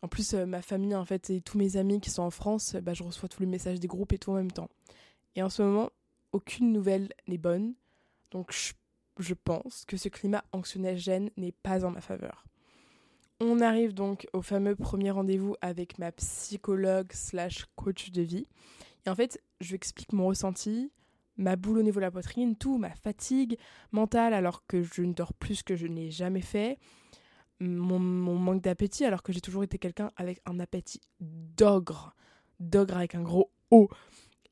En 0.00 0.08
plus, 0.08 0.34
euh, 0.34 0.46
ma 0.46 0.62
famille, 0.62 0.96
en 0.96 1.04
fait, 1.04 1.30
et 1.30 1.40
tous 1.40 1.58
mes 1.58 1.76
amis 1.76 2.00
qui 2.00 2.10
sont 2.10 2.22
en 2.22 2.30
France, 2.30 2.74
bah, 2.82 2.94
je 2.94 3.04
reçois 3.04 3.28
tous 3.28 3.40
les 3.40 3.46
messages 3.46 3.78
des 3.78 3.86
groupes 3.86 4.12
et 4.12 4.18
tout 4.18 4.32
en 4.32 4.36
même 4.36 4.50
temps. 4.50 4.68
Et 5.36 5.42
en 5.42 5.50
ce 5.50 5.62
moment, 5.62 5.90
aucune 6.32 6.72
nouvelle 6.72 7.10
n'est 7.28 7.38
bonne. 7.38 7.74
Donc, 8.32 8.52
je, 8.52 9.34
pense 9.34 9.84
que 9.84 9.96
ce 9.96 10.08
climat 10.08 10.42
anxiogène 10.52 11.30
n'est 11.36 11.52
pas 11.52 11.84
en 11.84 11.90
ma 11.90 12.00
faveur. 12.00 12.44
On 13.44 13.60
arrive 13.60 13.92
donc 13.92 14.28
au 14.32 14.40
fameux 14.40 14.76
premier 14.76 15.10
rendez-vous 15.10 15.56
avec 15.62 15.98
ma 15.98 16.12
psychologue 16.12 17.10
slash 17.12 17.66
coach 17.74 18.12
de 18.12 18.22
vie. 18.22 18.46
Et 19.04 19.10
en 19.10 19.16
fait, 19.16 19.42
je 19.60 19.70
lui 19.70 19.74
explique 19.74 20.12
mon 20.12 20.28
ressenti, 20.28 20.92
ma 21.36 21.56
boule 21.56 21.78
au 21.78 21.82
niveau 21.82 21.98
de 21.98 22.04
la 22.04 22.12
poitrine, 22.12 22.54
tout, 22.54 22.78
ma 22.78 22.94
fatigue 22.94 23.58
mentale 23.90 24.32
alors 24.32 24.64
que 24.68 24.84
je 24.84 25.02
ne 25.02 25.12
dors 25.12 25.34
plus 25.34 25.64
que 25.64 25.74
je 25.74 25.88
n'ai 25.88 26.12
jamais 26.12 26.40
fait, 26.40 26.78
mon, 27.58 27.98
manque 27.98 28.62
d'appétit, 28.62 29.04
alors 29.04 29.24
que 29.24 29.32
j'ai 29.32 29.40
toujours 29.40 29.64
été 29.64 29.76
quelqu'un 29.76 30.12
avec 30.14 30.40
un 30.46 30.60
appétit 30.60 31.00
d'ogre, 31.18 32.14
d'ogre 32.60 32.96
avec 32.96 33.16
un 33.16 33.22
gros 33.22 33.50
O. 33.72 33.88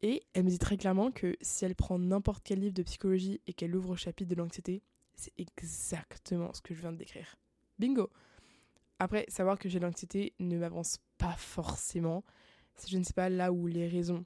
Et 0.02 0.24
elle 0.34 0.42
me 0.42 0.50
dit 0.50 0.58
très 0.58 0.76
clairement 0.76 1.12
que 1.12 1.36
si 1.42 1.64
elle 1.64 1.76
prend 1.76 2.00
n'importe 2.00 2.42
quel 2.42 2.58
livre 2.58 2.74
de 2.74 2.82
psychologie 2.82 3.40
et 3.46 3.52
qu'elle 3.52 3.76
ouvre 3.76 3.90
au 3.90 3.96
chapitre 3.96 4.30
de 4.30 4.34
l'anxiété, 4.34 4.82
c'est 5.14 5.32
exactement 5.38 6.52
ce 6.52 6.60
que 6.60 6.74
je 6.74 6.80
viens 6.80 6.90
de 6.90 6.98
décrire. 6.98 7.36
Bingo 7.78 8.10
Après, 9.00 9.24
savoir 9.28 9.58
que 9.58 9.68
j'ai 9.68 9.80
l'anxiété 9.80 10.34
ne 10.38 10.56
m'avance 10.56 10.98
pas 11.18 11.34
forcément 11.36 12.22
je 12.88 12.98
ne 12.98 13.04
sais 13.04 13.12
pas 13.12 13.28
là 13.28 13.52
où 13.52 13.66
les 13.66 13.88
raisons. 13.88 14.24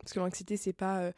Parce 0.00 0.12
que 0.12 0.20
l'anxiété, 0.20 0.56
c'est 0.56 0.72
pas. 0.72 1.02
Euh, 1.02 1.12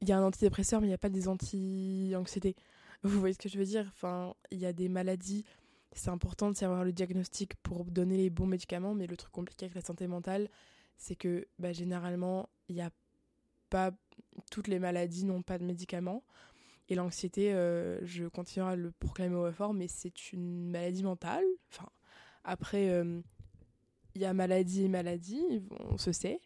il 0.00 0.08
y 0.08 0.12
a 0.12 0.18
un 0.18 0.22
antidépresseur, 0.22 0.80
mais 0.80 0.86
il 0.86 0.90
n'y 0.90 0.94
a 0.94 0.98
pas 0.98 1.08
des 1.08 1.28
anti-anxiété. 1.28 2.54
Vous 3.02 3.18
voyez 3.18 3.34
ce 3.34 3.38
que 3.38 3.48
je 3.48 3.58
veux 3.58 3.64
dire? 3.64 3.86
Enfin, 3.94 4.34
il 4.50 4.58
y 4.58 4.66
a 4.66 4.72
des 4.72 4.88
maladies. 4.88 5.44
C'est 5.92 6.10
important 6.10 6.50
de 6.50 6.56
savoir 6.56 6.84
le 6.84 6.92
diagnostic 6.92 7.54
pour 7.62 7.84
donner 7.84 8.16
les 8.16 8.30
bons 8.30 8.46
médicaments, 8.46 8.94
mais 8.94 9.06
le 9.06 9.16
truc 9.16 9.32
compliqué 9.32 9.66
avec 9.66 9.74
la 9.74 9.80
santé 9.80 10.06
mentale, 10.06 10.48
c'est 10.98 11.16
que 11.16 11.46
bah, 11.58 11.72
généralement, 11.72 12.48
il 12.68 12.76
n'y 12.76 12.82
a 12.82 12.90
pas. 13.70 13.92
Toutes 14.50 14.68
les 14.68 14.78
maladies 14.78 15.24
n'ont 15.24 15.42
pas 15.42 15.58
de 15.58 15.64
médicaments. 15.64 16.22
Et 16.88 16.94
l'anxiété, 16.94 17.52
euh, 17.52 17.98
je 18.04 18.26
continuerai 18.26 18.72
à 18.72 18.76
le 18.76 18.92
proclamer 18.92 19.34
au 19.34 19.50
fort, 19.52 19.74
mais 19.74 19.88
c'est 19.88 20.32
une 20.32 20.70
maladie 20.70 21.02
mentale. 21.02 21.44
Enfin, 21.70 21.88
après, 22.44 22.90
euh, 22.90 23.20
il 24.14 24.22
y 24.22 24.24
a 24.24 24.32
maladie 24.32 24.84
et 24.84 24.88
maladie, 24.88 25.62
on 25.80 25.98
se 25.98 26.12
sait. 26.12 26.40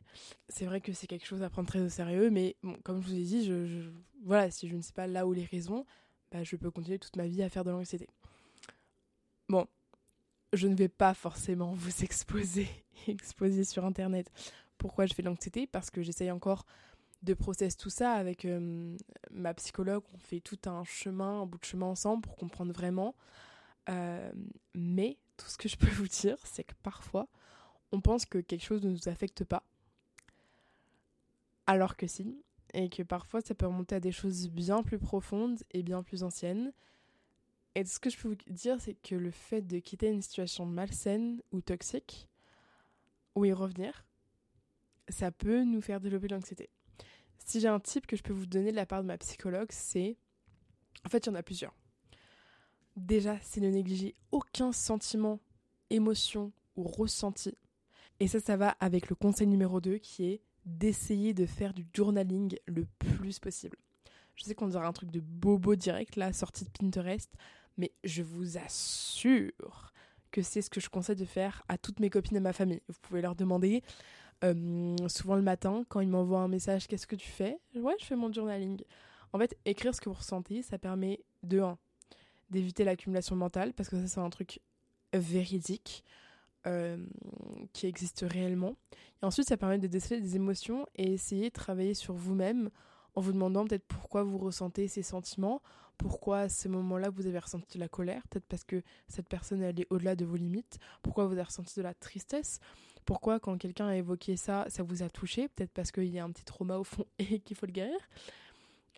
C'est 0.48 0.64
vrai 0.64 0.80
que 0.80 0.92
c'est 0.92 1.06
quelque 1.06 1.26
chose 1.26 1.42
à 1.42 1.50
prendre 1.50 1.68
très 1.68 1.80
au 1.80 1.88
sérieux, 1.88 2.30
mais 2.30 2.56
comme 2.82 3.02
je 3.02 3.08
vous 3.08 3.14
ai 3.14 3.22
dit, 3.22 3.52
voilà, 4.24 4.50
si 4.50 4.68
je 4.68 4.76
ne 4.76 4.82
sais 4.82 4.92
pas 4.94 5.06
là 5.06 5.26
où 5.26 5.32
les 5.32 5.44
raisons, 5.44 5.84
bah, 6.32 6.42
je 6.42 6.56
peux 6.56 6.70
continuer 6.70 6.98
toute 6.98 7.16
ma 7.16 7.26
vie 7.26 7.42
à 7.42 7.48
faire 7.48 7.64
de 7.64 7.70
l'anxiété. 7.70 8.08
Bon, 9.48 9.66
je 10.52 10.68
ne 10.68 10.74
vais 10.74 10.88
pas 10.88 11.14
forcément 11.14 11.72
vous 11.72 11.90
exposer, 12.04 12.68
exposer 13.06 13.64
sur 13.64 13.84
internet 13.84 14.30
pourquoi 14.78 15.06
je 15.06 15.14
fais 15.14 15.22
de 15.22 15.28
l'anxiété, 15.28 15.66
parce 15.66 15.90
que 15.90 16.02
j'essaye 16.02 16.30
encore 16.30 16.64
de 17.22 17.34
process 17.34 17.76
tout 17.76 17.90
ça 17.90 18.12
avec 18.12 18.44
euh, 18.44 18.96
ma 19.30 19.54
psychologue. 19.54 20.04
On 20.14 20.18
fait 20.18 20.40
tout 20.40 20.58
un 20.66 20.84
chemin, 20.84 21.42
un 21.42 21.46
bout 21.46 21.58
de 21.58 21.64
chemin 21.64 21.86
ensemble 21.86 22.22
pour 22.22 22.36
comprendre 22.36 22.72
vraiment. 22.72 23.14
Euh, 23.88 24.32
mais 24.74 25.18
tout 25.36 25.48
ce 25.48 25.58
que 25.58 25.68
je 25.68 25.76
peux 25.76 25.86
vous 25.90 26.08
dire, 26.08 26.38
c'est 26.44 26.64
que 26.64 26.74
parfois, 26.82 27.28
on 27.92 28.00
pense 28.00 28.24
que 28.24 28.38
quelque 28.38 28.64
chose 28.64 28.82
ne 28.82 28.90
nous 28.90 29.08
affecte 29.08 29.44
pas. 29.44 29.64
Alors 31.66 31.96
que 31.96 32.06
si. 32.06 32.42
Et 32.72 32.88
que 32.88 33.02
parfois, 33.02 33.40
ça 33.40 33.54
peut 33.54 33.66
remonter 33.66 33.96
à 33.96 34.00
des 34.00 34.12
choses 34.12 34.48
bien 34.48 34.82
plus 34.82 34.98
profondes 34.98 35.58
et 35.72 35.82
bien 35.82 36.02
plus 36.02 36.22
anciennes. 36.22 36.72
Et 37.74 37.84
ce 37.84 37.98
que 38.00 38.10
je 38.10 38.16
peux 38.16 38.28
vous 38.28 38.36
dire, 38.48 38.80
c'est 38.80 38.94
que 38.94 39.14
le 39.14 39.30
fait 39.30 39.62
de 39.62 39.78
quitter 39.78 40.08
une 40.08 40.22
situation 40.22 40.66
malsaine 40.66 41.40
ou 41.52 41.60
toxique, 41.60 42.28
ou 43.34 43.44
y 43.44 43.52
revenir, 43.52 44.04
ça 45.08 45.30
peut 45.30 45.64
nous 45.64 45.80
faire 45.80 46.00
développer 46.00 46.28
l'anxiété. 46.28 46.70
Si 47.44 47.60
j'ai 47.60 47.68
un 47.68 47.80
type 47.80 48.06
que 48.06 48.16
je 48.16 48.22
peux 48.22 48.32
vous 48.32 48.46
donner 48.46 48.70
de 48.70 48.76
la 48.76 48.86
part 48.86 49.02
de 49.02 49.06
ma 49.06 49.18
psychologue, 49.18 49.68
c'est... 49.70 50.16
En 51.04 51.08
fait, 51.08 51.26
il 51.26 51.30
y 51.30 51.32
en 51.32 51.34
a 51.34 51.42
plusieurs. 51.42 51.74
Déjà, 52.96 53.38
c'est 53.42 53.60
ne 53.60 53.70
négliger 53.70 54.14
aucun 54.30 54.72
sentiment, 54.72 55.40
émotion 55.88 56.52
ou 56.76 56.84
ressenti. 56.84 57.54
Et 58.20 58.28
ça, 58.28 58.40
ça 58.40 58.56
va 58.56 58.70
avec 58.80 59.08
le 59.08 59.16
conseil 59.16 59.46
numéro 59.46 59.80
2 59.80 59.98
qui 59.98 60.26
est 60.26 60.42
d'essayer 60.66 61.32
de 61.32 61.46
faire 61.46 61.72
du 61.72 61.86
journaling 61.94 62.56
le 62.66 62.86
plus 62.98 63.38
possible. 63.38 63.78
Je 64.36 64.44
sais 64.44 64.54
qu'on 64.54 64.68
dirait 64.68 64.86
un 64.86 64.92
truc 64.92 65.10
de 65.10 65.20
bobo 65.20 65.74
direct, 65.74 66.16
là, 66.16 66.32
sorti 66.32 66.64
de 66.64 66.70
Pinterest, 66.70 67.30
mais 67.76 67.92
je 68.04 68.22
vous 68.22 68.58
assure 68.58 69.92
que 70.30 70.42
c'est 70.42 70.62
ce 70.62 70.70
que 70.70 70.80
je 70.80 70.88
conseille 70.88 71.16
de 71.16 71.24
faire 71.24 71.62
à 71.68 71.78
toutes 71.78 72.00
mes 72.00 72.10
copines 72.10 72.36
et 72.36 72.40
ma 72.40 72.52
famille. 72.52 72.82
Vous 72.88 72.98
pouvez 73.02 73.22
leur 73.22 73.34
demander 73.34 73.82
euh, 74.44 74.96
souvent 75.08 75.36
le 75.36 75.42
matin, 75.42 75.84
quand 75.88 76.00
ils 76.00 76.08
m'envoient 76.08 76.40
un 76.40 76.48
message, 76.48 76.86
qu'est-ce 76.86 77.06
que 77.06 77.16
tu 77.16 77.28
fais? 77.28 77.58
Ouais, 77.74 77.94
je 78.00 78.04
fais 78.04 78.16
mon 78.16 78.32
journaling. 78.32 78.82
En 79.32 79.38
fait, 79.38 79.56
écrire 79.64 79.94
ce 79.94 80.00
que 80.00 80.08
vous 80.08 80.16
ressentez, 80.16 80.62
ça 80.62 80.78
permet 80.78 81.20
de 81.42 81.60
1 81.60 81.78
d'éviter 82.50 82.82
l'accumulation 82.82 83.36
mentale, 83.36 83.72
parce 83.72 83.88
que 83.88 83.96
ça 83.96 84.08
c'est 84.08 84.20
un 84.20 84.30
truc 84.30 84.60
véridique 85.12 86.04
euh, 86.66 86.96
qui 87.72 87.86
existe 87.86 88.24
réellement. 88.28 88.74
Et 89.22 89.26
ensuite, 89.26 89.48
ça 89.48 89.56
permet 89.56 89.78
de 89.78 89.86
déceler 89.86 90.20
des 90.20 90.36
émotions 90.36 90.86
et 90.96 91.12
essayer 91.12 91.48
de 91.48 91.54
travailler 91.54 91.94
sur 91.94 92.14
vous-même 92.14 92.70
en 93.14 93.20
vous 93.20 93.32
demandant 93.32 93.64
peut-être 93.66 93.86
pourquoi 93.86 94.22
vous 94.22 94.38
ressentez 94.38 94.88
ces 94.88 95.02
sentiments, 95.02 95.62
pourquoi 95.96 96.40
à 96.40 96.48
ce 96.48 96.68
moment-là 96.68 97.10
vous 97.10 97.26
avez 97.26 97.38
ressenti 97.38 97.76
de 97.76 97.80
la 97.80 97.88
colère, 97.88 98.22
peut-être 98.28 98.46
parce 98.46 98.64
que 98.64 98.82
cette 99.08 99.28
personne 99.28 99.62
elle 99.62 99.80
est 99.80 99.86
au-delà 99.90 100.16
de 100.16 100.24
vos 100.24 100.36
limites, 100.36 100.78
pourquoi 101.02 101.26
vous 101.26 101.32
avez 101.32 101.42
ressenti 101.42 101.74
de 101.76 101.82
la 101.82 101.94
tristesse, 101.94 102.60
pourquoi 103.04 103.40
quand 103.40 103.56
quelqu'un 103.58 103.88
a 103.88 103.96
évoqué 103.96 104.36
ça, 104.36 104.66
ça 104.68 104.82
vous 104.82 105.02
a 105.02 105.08
touché, 105.08 105.48
peut-être 105.48 105.72
parce 105.72 105.90
qu'il 105.92 106.08
y 106.08 106.18
a 106.18 106.24
un 106.24 106.30
petit 106.30 106.44
trauma 106.44 106.76
au 106.78 106.84
fond 106.84 107.06
et 107.18 107.40
qu'il 107.40 107.56
faut 107.56 107.66
le 107.66 107.72
guérir. 107.72 107.98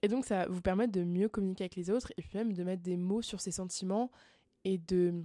Et 0.03 0.09
donc 0.09 0.25
ça 0.25 0.47
vous 0.49 0.61
permet 0.61 0.89
de 0.89 1.05
mieux 1.05 1.29
communiquer 1.29 1.65
avec 1.65 1.77
les 1.77 1.91
autres 1.91 2.13
et 2.17 2.23
puis 2.23 2.37
même 2.37 2.53
de 2.53 2.65
mettre 2.65 2.83
des 2.83 2.97
mots 2.97 3.23
sur 3.23 3.41
ces 3.41 3.53
sentiments 3.53 4.11
et 4.65 4.79
de 4.79 5.25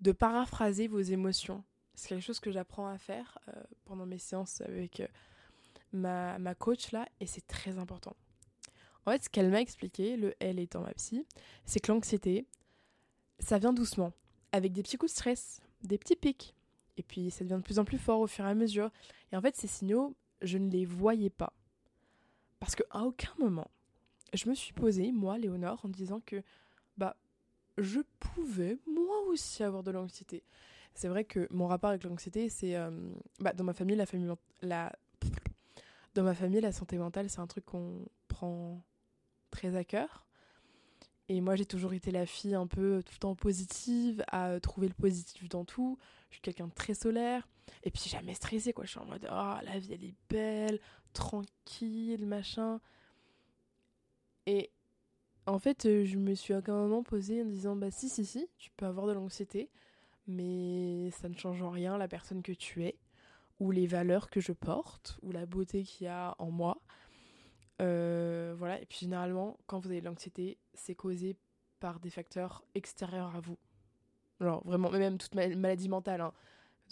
de 0.00 0.12
paraphraser 0.12 0.88
vos 0.88 1.00
émotions. 1.00 1.62
C'est 1.94 2.08
quelque 2.08 2.22
chose 2.22 2.40
que 2.40 2.50
j'apprends 2.50 2.86
à 2.86 2.96
faire 2.96 3.38
euh, 3.48 3.62
pendant 3.84 4.06
mes 4.06 4.16
séances 4.16 4.62
avec 4.62 5.00
euh, 5.00 5.06
ma, 5.92 6.38
ma 6.38 6.54
coach 6.54 6.92
là 6.92 7.06
et 7.20 7.26
c'est 7.26 7.46
très 7.46 7.78
important. 7.78 8.16
En 9.06 9.12
fait, 9.12 9.24
ce 9.24 9.28
qu'elle 9.28 9.50
m'a 9.50 9.60
expliqué, 9.60 10.16
le 10.16 10.34
L 10.40 10.58
étant 10.58 10.82
ma 10.82 10.92
psy, 10.94 11.26
c'est 11.64 11.80
que 11.80 11.90
l'anxiété, 11.90 12.46
ça 13.38 13.58
vient 13.58 13.72
doucement, 13.72 14.12
avec 14.52 14.72
des 14.72 14.82
petits 14.82 14.98
coups 14.98 15.12
de 15.12 15.16
stress, 15.16 15.60
des 15.82 15.98
petits 15.98 16.16
pics, 16.16 16.54
et 17.00 17.02
puis 17.02 17.30
ça 17.30 17.44
devient 17.44 17.56
de 17.56 17.62
plus 17.62 17.78
en 17.78 17.86
plus 17.86 17.96
fort 17.96 18.20
au 18.20 18.26
fur 18.26 18.44
et 18.44 18.50
à 18.50 18.54
mesure. 18.54 18.90
Et 19.32 19.36
en 19.36 19.40
fait, 19.40 19.56
ces 19.56 19.66
signaux, 19.66 20.14
je 20.42 20.58
ne 20.58 20.68
les 20.70 20.84
voyais 20.84 21.30
pas. 21.30 21.54
Parce 22.58 22.76
qu'à 22.76 23.02
aucun 23.02 23.32
moment, 23.38 23.70
je 24.34 24.50
me 24.50 24.54
suis 24.54 24.74
posée, 24.74 25.10
moi, 25.12 25.38
Léonore, 25.38 25.80
en 25.82 25.88
disant 25.88 26.20
que 26.20 26.42
bah, 26.98 27.16
je 27.78 28.00
pouvais, 28.18 28.78
moi 28.86 29.16
aussi, 29.28 29.62
avoir 29.62 29.82
de 29.82 29.90
l'anxiété. 29.90 30.44
C'est 30.94 31.08
vrai 31.08 31.24
que 31.24 31.48
mon 31.50 31.66
rapport 31.66 31.88
avec 31.88 32.04
l'anxiété, 32.04 32.50
c'est. 32.50 32.76
Euh, 32.76 32.90
bah, 33.38 33.54
dans 33.54 33.64
ma 33.64 33.72
famille, 33.72 33.96
la 33.96 34.04
famille. 34.04 34.30
La... 34.60 34.92
Dans 36.12 36.22
ma 36.22 36.34
famille, 36.34 36.60
la 36.60 36.72
santé 36.72 36.98
mentale, 36.98 37.30
c'est 37.30 37.40
un 37.40 37.46
truc 37.46 37.64
qu'on 37.64 38.04
prend 38.28 38.82
très 39.50 39.74
à 39.74 39.84
cœur. 39.84 40.26
Et 41.30 41.40
moi, 41.40 41.54
j'ai 41.54 41.64
toujours 41.64 41.92
été 41.92 42.10
la 42.10 42.26
fille 42.26 42.56
un 42.56 42.66
peu 42.66 43.04
tout 43.06 43.12
le 43.14 43.18
temps 43.20 43.36
positive, 43.36 44.24
à 44.32 44.58
trouver 44.58 44.88
le 44.88 44.94
positif 44.94 45.48
dans 45.48 45.64
tout. 45.64 45.96
Je 46.28 46.34
suis 46.34 46.42
quelqu'un 46.42 46.66
de 46.66 46.74
très 46.74 46.92
solaire. 46.92 47.46
Et 47.84 47.92
puis, 47.92 48.10
jamais 48.10 48.34
stressée, 48.34 48.72
quoi. 48.72 48.84
Je 48.84 48.90
suis 48.90 48.98
en 48.98 49.04
mode, 49.04 49.28
oh, 49.30 49.54
la 49.62 49.78
vie, 49.78 49.92
elle 49.92 50.02
est 50.02 50.14
belle, 50.28 50.80
tranquille, 51.12 52.26
machin. 52.26 52.80
Et 54.46 54.72
en 55.46 55.60
fait, 55.60 55.86
euh, 55.86 56.04
je 56.04 56.16
me 56.16 56.34
suis 56.34 56.52
à 56.52 56.56
un 56.66 56.72
moment 56.72 57.04
posée 57.04 57.42
en 57.42 57.46
disant, 57.46 57.76
bah, 57.76 57.92
si, 57.92 58.08
si, 58.08 58.26
si, 58.26 58.48
tu 58.58 58.72
peux 58.76 58.86
avoir 58.86 59.06
de 59.06 59.12
l'anxiété, 59.12 59.70
mais 60.26 61.12
ça 61.12 61.28
ne 61.28 61.36
change 61.36 61.62
en 61.62 61.70
rien 61.70 61.96
la 61.96 62.08
personne 62.08 62.42
que 62.42 62.50
tu 62.50 62.82
es, 62.82 62.96
ou 63.60 63.70
les 63.70 63.86
valeurs 63.86 64.30
que 64.30 64.40
je 64.40 64.50
porte, 64.50 65.16
ou 65.22 65.30
la 65.30 65.46
beauté 65.46 65.84
qu'il 65.84 66.06
y 66.06 66.08
a 66.08 66.34
en 66.40 66.50
moi. 66.50 66.80
Euh, 67.80 68.54
voilà, 68.58 68.80
et 68.80 68.86
puis 68.86 68.98
généralement, 69.00 69.58
quand 69.66 69.78
vous 69.78 69.90
avez 69.90 70.00
de 70.00 70.06
l'anxiété, 70.06 70.58
c'est 70.74 70.94
causé 70.94 71.36
par 71.78 71.98
des 71.98 72.10
facteurs 72.10 72.62
extérieurs 72.74 73.34
à 73.34 73.40
vous. 73.40 73.56
Alors 74.40 74.64
vraiment, 74.64 74.90
même 74.90 75.18
toute 75.18 75.34
maladie 75.34 75.88
mentale, 75.88 76.20
hein. 76.20 76.32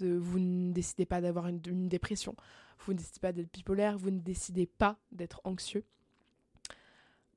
vous 0.01 0.39
ne 0.39 0.73
décidez 0.73 1.07
pas 1.07 1.21
d'avoir 1.21 1.47
une, 1.47 1.89
dépression, 1.89 2.35
vous 2.81 2.93
ne 2.93 2.99
décidez 2.99 3.21
pas 3.21 3.33
d'être 3.33 3.53
bipolaire, 3.53 3.99
vous 3.99 4.11
ne 4.11 4.21
décidez 4.21 4.67
pas 4.67 4.99
d'être 5.13 5.41
anxieux. 5.45 5.85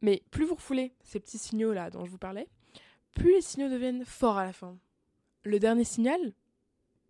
Mais 0.02 0.24
plus 0.32 0.46
vous 0.46 0.56
refoulez 0.56 0.94
ces 1.04 1.20
petits 1.20 1.38
signaux 1.38 1.74
là 1.74 1.90
dont 1.90 2.06
je 2.06 2.12
vous 2.12 2.18
parlais, 2.18 2.48
plus 3.14 3.34
les 3.34 3.42
signaux 3.42 3.70
deviennent 3.70 4.06
forts 4.06 4.38
à 4.38 4.46
la 4.46 4.54
fin. 4.54 4.78
Le 5.44 5.60
dernier 5.60 5.84
signal, 5.84 6.34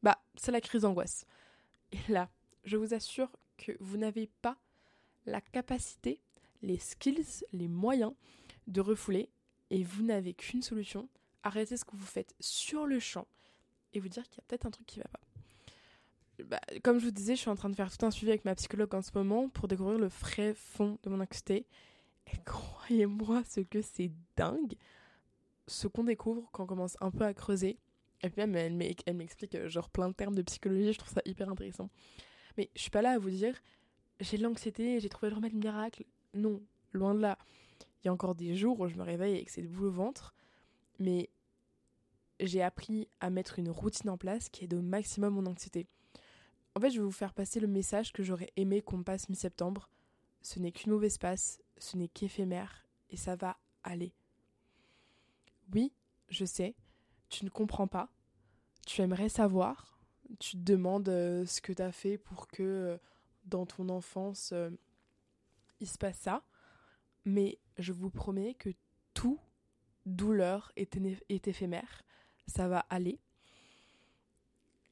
bah, 0.02 0.22
c'est 0.36 0.52
la 0.52 0.62
crise 0.62 0.82
d'angoisse. 0.82 1.26
Et 1.92 2.12
là, 2.12 2.30
je 2.64 2.78
vous 2.78 2.94
assure 2.94 3.32
que 3.58 3.74
vous 3.80 3.98
n'avez 3.98 4.28
pas 4.42 4.58
la 5.26 5.42
capacité 5.42 6.20
les 6.62 6.78
skills, 6.78 7.44
les 7.54 7.68
moyens 7.68 8.14
de 8.68 8.82
refouler 8.82 9.30
et 9.70 9.84
vous 9.84 10.04
n'avez 10.04 10.34
qu'une 10.34 10.62
solution, 10.62 11.10
arrêtez 11.44 11.78
ce 11.78 11.86
que 11.86 11.96
vous 11.96 12.06
faites 12.06 12.36
sur 12.40 12.86
le 12.86 13.00
champ 13.00 13.28
et 13.94 14.00
vous 14.00 14.10
dire 14.10 14.24
qu'il 14.28 14.38
y 14.38 14.42
a 14.42 14.44
peut-être 14.48 14.66
un 14.66 14.72
truc 14.72 14.86
qui 14.86 15.00
va 15.00 15.06
pas. 15.06 15.20
Bah, 16.46 16.60
comme 16.84 17.00
je 17.00 17.06
vous 17.06 17.12
disais, 17.12 17.36
je 17.36 17.42
suis 17.42 17.50
en 17.50 17.56
train 17.56 17.70
de 17.70 17.76
faire 17.76 17.96
tout 17.96 18.06
un 18.06 18.12
suivi 18.12 18.32
avec 18.32 18.46
ma 18.46 18.56
psychologue 18.56 18.94
en 18.96 19.02
ce 19.02 19.12
moment 19.14 19.50
pour 19.50 19.68
découvrir 19.68 20.00
le 20.00 20.08
vrai 20.08 20.54
fond 20.54 20.98
de 21.04 21.10
mon 21.10 21.20
anxiété. 21.20 21.66
Et 22.28 22.38
croyez-moi, 22.46 23.44
ce 23.48 23.62
que 23.62 23.82
c'est 23.82 24.12
dingue, 24.36 24.74
ce 25.68 25.88
qu'on 25.88 26.04
découvre 26.04 26.50
quand 26.52 26.64
on 26.64 26.68
commence 26.68 26.98
un 27.02 27.12
peu 27.12 27.24
à 27.24 27.34
creuser. 27.34 27.78
Et 28.24 28.30
puis 28.30 28.46
même, 28.46 28.56
elle 28.56 29.16
m'explique 29.16 29.56
euh, 29.56 29.70
genre 29.70 29.90
plein 29.90 30.10
de 30.10 30.14
termes 30.14 30.36
de 30.36 30.42
psychologie, 30.44 30.94
je 30.94 31.00
trouve 31.00 31.14
ça 31.14 31.22
hyper 31.26 31.50
intéressant. 31.50 31.90
Mais 32.58 32.70
je 32.76 32.82
suis 32.82 32.92
pas 32.92 33.02
là 33.02 33.12
à 33.12 33.18
vous 33.18 33.30
dire, 33.30 33.56
j'ai 34.20 34.38
de 34.38 34.44
l'anxiété, 34.44 35.00
j'ai 35.00 35.10
trouvé 35.10 35.30
le 35.30 35.36
remède 35.36 35.54
miracle. 35.54 36.04
Non, 36.34 36.62
loin 36.94 37.14
de 37.14 37.20
là. 37.20 37.38
Il 38.04 38.08
y 38.08 38.10
a 38.10 38.14
encore 38.14 38.36
des 38.36 38.56
jours 38.56 38.80
où 38.80 38.88
je 38.88 38.96
me 38.96 39.04
réveille 39.04 39.36
avec 39.36 39.50
cette 39.50 39.70
boule 39.70 39.88
au 39.88 39.92
ventre, 39.92 40.34
mais 41.00 41.30
j'ai 42.40 42.62
appris 42.62 43.08
à 43.20 43.30
mettre 43.30 43.60
une 43.60 43.70
routine 43.70 44.10
en 44.10 44.18
place 44.18 44.50
qui 44.50 44.64
aide 44.64 44.74
au 44.74 44.82
maximum 44.82 45.36
mon 45.36 45.46
anxiété. 45.46 45.88
En 46.76 46.80
fait, 46.80 46.90
je 46.90 47.00
vais 47.00 47.06
vous 47.06 47.12
faire 47.12 47.34
passer 47.34 47.60
le 47.60 47.68
message 47.68 48.14
que 48.14 48.24
j'aurais 48.24 48.52
aimé 48.56 48.82
qu'on 48.82 49.04
passe 49.04 49.30
mi-septembre. 49.30 49.90
Ce 50.42 50.60
n'est 50.60 50.72
qu'une 50.72 50.94
mauvaise 50.94 51.18
passe, 51.18 51.62
ce 51.78 51.98
n'est 51.98 52.08
qu'éphémère, 52.08 52.88
et 53.10 53.18
ça 53.18 53.36
va 53.36 53.58
aller. 53.84 54.14
Oui, 55.74 55.92
je 56.30 56.46
sais, 56.46 56.76
tu 57.30 57.46
ne 57.46 57.50
comprends 57.50 57.88
pas, 57.88 58.10
tu 58.86 59.02
aimerais 59.02 59.30
savoir, 59.30 60.00
tu 60.40 60.58
te 60.58 60.64
demandes 60.64 61.10
euh, 61.10 61.46
ce 61.46 61.62
que 61.62 61.74
tu 61.74 61.82
as 61.82 61.92
fait 61.92 62.18
pour 62.18 62.48
que 62.48 62.64
euh, 62.64 62.98
dans 63.46 63.66
ton 63.66 63.90
enfance 63.90 64.52
euh, 64.54 64.70
il 65.82 65.88
se 65.88 65.98
passe 65.98 66.18
ça, 66.18 66.44
mais 67.26 67.60
je 67.78 67.92
vous 67.92 68.10
promets 68.10 68.54
que 68.54 68.70
tout 69.14 69.40
douleur 70.06 70.72
est, 70.76 70.98
éphémère, 71.30 72.04
ça 72.48 72.68
va 72.68 72.80
aller. 72.90 73.20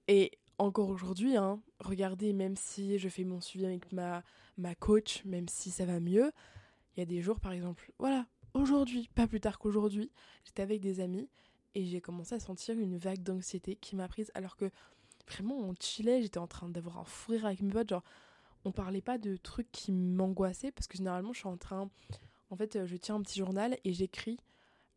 Et 0.07 0.31
encore 0.57 0.89
aujourd'hui, 0.89 1.37
hein, 1.37 1.61
regardez, 1.79 2.33
même 2.33 2.57
si 2.57 2.97
je 2.97 3.09
fais 3.09 3.23
mon 3.23 3.41
suivi 3.41 3.65
avec 3.65 3.91
ma, 3.91 4.23
ma 4.57 4.75
coach, 4.75 5.23
même 5.25 5.47
si 5.47 5.71
ça 5.71 5.85
va 5.85 5.99
mieux, 5.99 6.31
il 6.95 6.99
y 6.99 7.03
a 7.03 7.05
des 7.05 7.21
jours 7.21 7.39
par 7.39 7.51
exemple, 7.53 7.91
voilà, 7.99 8.25
aujourd'hui, 8.53 9.09
pas 9.15 9.27
plus 9.27 9.39
tard 9.39 9.59
qu'aujourd'hui, 9.59 10.11
j'étais 10.45 10.63
avec 10.63 10.81
des 10.81 10.99
amis 10.99 11.29
et 11.75 11.85
j'ai 11.85 12.01
commencé 12.01 12.35
à 12.35 12.39
sentir 12.39 12.77
une 12.77 12.97
vague 12.97 13.23
d'anxiété 13.23 13.75
qui 13.75 13.95
m'a 13.95 14.07
prise 14.07 14.31
alors 14.33 14.57
que 14.57 14.69
vraiment 15.27 15.57
on 15.57 15.75
chillait, 15.79 16.21
j'étais 16.21 16.39
en 16.39 16.47
train 16.47 16.69
d'avoir 16.69 16.97
un 16.97 17.05
fou 17.05 17.31
rire 17.31 17.45
avec 17.45 17.61
mes 17.61 17.71
potes, 17.71 17.93
on 18.69 18.71
parlait 18.71 19.01
pas 19.01 19.17
de 19.17 19.35
trucs 19.35 19.71
qui 19.71 19.91
m'angoissaient 19.91 20.71
parce 20.71 20.87
que 20.87 20.97
généralement 20.97 21.33
je 21.33 21.39
suis 21.39 21.47
en 21.47 21.57
train, 21.57 21.89
en 22.51 22.55
fait 22.55 22.85
je 22.85 22.95
tiens 22.95 23.15
un 23.15 23.21
petit 23.21 23.39
journal 23.39 23.77
et 23.83 23.93
j'écris 23.93 24.37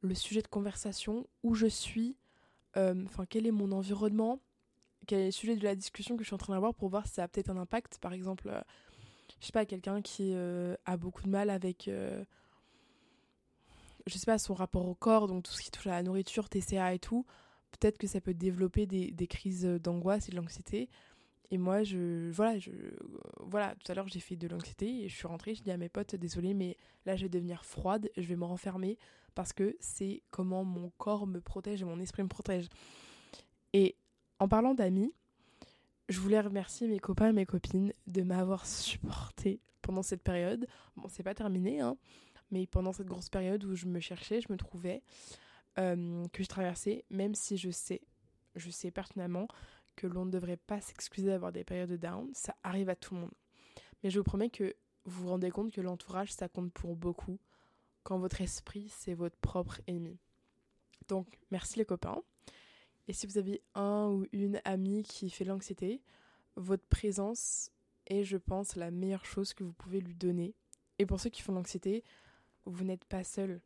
le 0.03 0.15
sujet 0.15 0.43
de 0.43 0.49
conversation, 0.49 1.27
où 1.43 1.55
je 1.55 1.67
suis, 1.67 2.17
euh, 2.77 3.03
enfin 3.07 3.25
quel 3.25 3.47
est 3.47 3.53
mon 3.53 3.73
environnement, 3.73 4.41
quel 5.07 5.21
est 5.21 5.27
le 5.27 5.31
sujet 5.31 5.57
de 5.57 5.65
la 5.65 5.75
discussion 5.75 6.17
que 6.17 6.23
je 6.23 6.29
suis 6.29 6.35
en 6.35 6.39
train 6.39 6.53
d'avoir 6.53 6.75
pour 6.75 6.89
voir 6.89 7.07
si 7.07 7.15
ça 7.15 7.25
a 7.25 7.29
peut-être 7.29 7.51
un 7.51 7.57
impact. 7.57 7.99
Par 8.01 8.13
exemple, 8.13 8.49
euh, 8.49 8.61
je 9.41 9.47
sais 9.47 9.53
pas, 9.53 9.65
quelqu'un 9.65 10.03
qui 10.03 10.33
euh, 10.35 10.75
a 10.85 10.97
beaucoup 10.97 11.23
de 11.23 11.29
mal 11.29 11.51
avec, 11.51 11.89
je 11.89 12.25
sais 14.19 14.27
pas, 14.27 14.39
son 14.39 14.55
rapport 14.55 14.87
au 14.87 14.95
corps, 14.95 15.29
donc 15.29 15.45
tout 15.45 15.53
ce 15.53 15.63
qui 15.63 15.71
touche 15.71 15.87
à 15.87 15.91
la 15.91 16.03
nourriture, 16.03 16.49
TCA 16.49 16.95
et 16.95 16.99
tout, 16.99 17.25
peut-être 17.71 17.99
que 17.99 18.07
ça 18.07 18.21
peut 18.21 18.35
développer 18.35 18.87
des, 18.87 19.13
des 19.13 19.27
crises 19.27 19.65
d'angoisse 19.65 20.29
et 20.29 20.33
de 20.33 20.37
l'anxiété. 20.37 20.89
Et 21.53 21.59
moi, 21.59 21.83
je, 21.83 22.31
voilà, 22.31 22.59
je, 22.59 22.71
voilà, 23.41 23.75
tout 23.75 23.93
à 23.93 23.95
l'heure 23.95 24.09
j'ai 24.09 24.21
fait 24.21 24.37
de 24.37 24.49
l'anxiété 24.49 25.05
et 25.05 25.09
je 25.11 25.15
suis 25.15 25.27
rentrée, 25.27 25.55
je 25.55 25.63
dis 25.63 25.71
à 25.71 25.77
mes 25.77 25.91
potes, 25.91 26.17
désolé, 26.17 26.55
mais 26.55 26.79
là 27.05 27.15
je 27.15 27.25
vais 27.25 27.29
devenir 27.29 27.67
froide, 27.67 28.09
je 28.17 28.23
vais 28.23 28.37
me 28.37 28.47
renfermer 28.47 28.97
parce 29.35 29.53
que 29.53 29.77
c'est 29.79 30.23
comment 30.31 30.65
mon 30.65 30.91
corps 30.97 31.27
me 31.27 31.43
protège 31.43 31.83
et 31.83 31.85
mon 31.85 32.01
esprit 32.01 32.23
me 32.23 32.29
protège. 32.29 32.71
Et 33.75 33.97
en 34.39 34.49
parlant 34.49 34.73
d'amis, 34.73 35.13
je 36.09 36.21
voulais 36.21 36.41
remercier 36.41 36.89
mes 36.89 36.99
copains 36.99 37.29
et 37.29 37.33
mes 37.35 37.45
copines 37.45 37.93
de 38.07 38.23
m'avoir 38.23 38.65
supporté 38.65 39.61
pendant 39.83 40.03
cette 40.03 40.23
période. 40.23 40.67
Bon, 40.97 41.09
c'est 41.09 41.23
pas 41.23 41.35
terminé, 41.35 41.81
hein, 41.81 41.99
mais 42.51 42.67
pendant 42.67 42.95
cette 42.95 43.09
grosse 43.09 43.29
période 43.29 43.63
où 43.65 43.75
je 43.75 43.85
me 43.85 44.01
cherchais, 44.01 44.41
je 44.41 44.51
me 44.51 44.57
trouvais, 44.57 45.03
euh, 45.79 46.25
que 46.33 46.43
je 46.43 46.49
traversais, 46.49 47.05
même 47.11 47.35
si 47.35 47.59
je 47.59 47.71
sais, 47.71 48.01
je 48.57 48.71
sais 48.71 48.91
pertinemment 48.91 49.49
que 49.97 50.07
l'on 50.07 50.25
ne 50.25 50.31
devrait 50.31 50.57
pas 50.57 50.81
s'excuser 50.81 51.29
d'avoir 51.29 51.53
des 51.53 51.65
périodes 51.65 51.91
de 51.91 51.97
down, 51.97 52.31
ça 52.35 52.57
arrive 52.63 52.89
à 52.89 52.97
tout 52.97 53.15
le 53.15 53.21
monde. 53.21 53.35
Mais 54.03 54.11
je 54.11 54.19
vous 54.19 54.25
promets 54.25 54.51
que 54.51 54.75
vous 55.05 55.25
vous 55.25 55.29
rendez 55.29 55.51
compte 55.51 55.73
que 55.73 55.81
l'entourage, 55.81 56.33
ça 56.33 56.49
compte 56.49 56.73
pour 56.73 56.97
beaucoup, 56.97 57.39
quand 58.03 58.19
votre 58.19 58.41
esprit, 58.41 58.89
c'est 58.89 59.15
votre 59.15 59.37
propre 59.37 59.81
ennemi. 59.87 60.19
Donc, 61.09 61.39
merci 61.51 61.79
les 61.79 61.85
copains. 61.85 62.23
Et 63.09 63.13
si 63.13 63.27
vous 63.27 63.39
avez 63.39 63.63
un 63.75 64.09
ou 64.09 64.27
une 64.33 64.61
amie 64.65 65.03
qui 65.03 65.31
fait 65.31 65.45
l'anxiété, 65.45 66.01
votre 66.57 66.85
présence 66.87 67.71
est, 68.07 68.25
je 68.25 68.37
pense, 68.37 68.77
la 68.77 68.91
meilleure 68.91 69.25
chose 69.25 69.55
que 69.55 69.65
vous 69.65 69.73
pouvez 69.73 70.01
lui 70.01 70.15
donner. 70.15 70.55
Et 70.99 71.07
pour 71.07 71.21
ceux 71.21 71.31
qui 71.31 71.43
font 71.43 71.53
l'anxiété, 71.53 72.05
vous 72.65 72.85
n'êtes 72.85 73.05
pas 73.05 73.25
seul. 73.25 73.61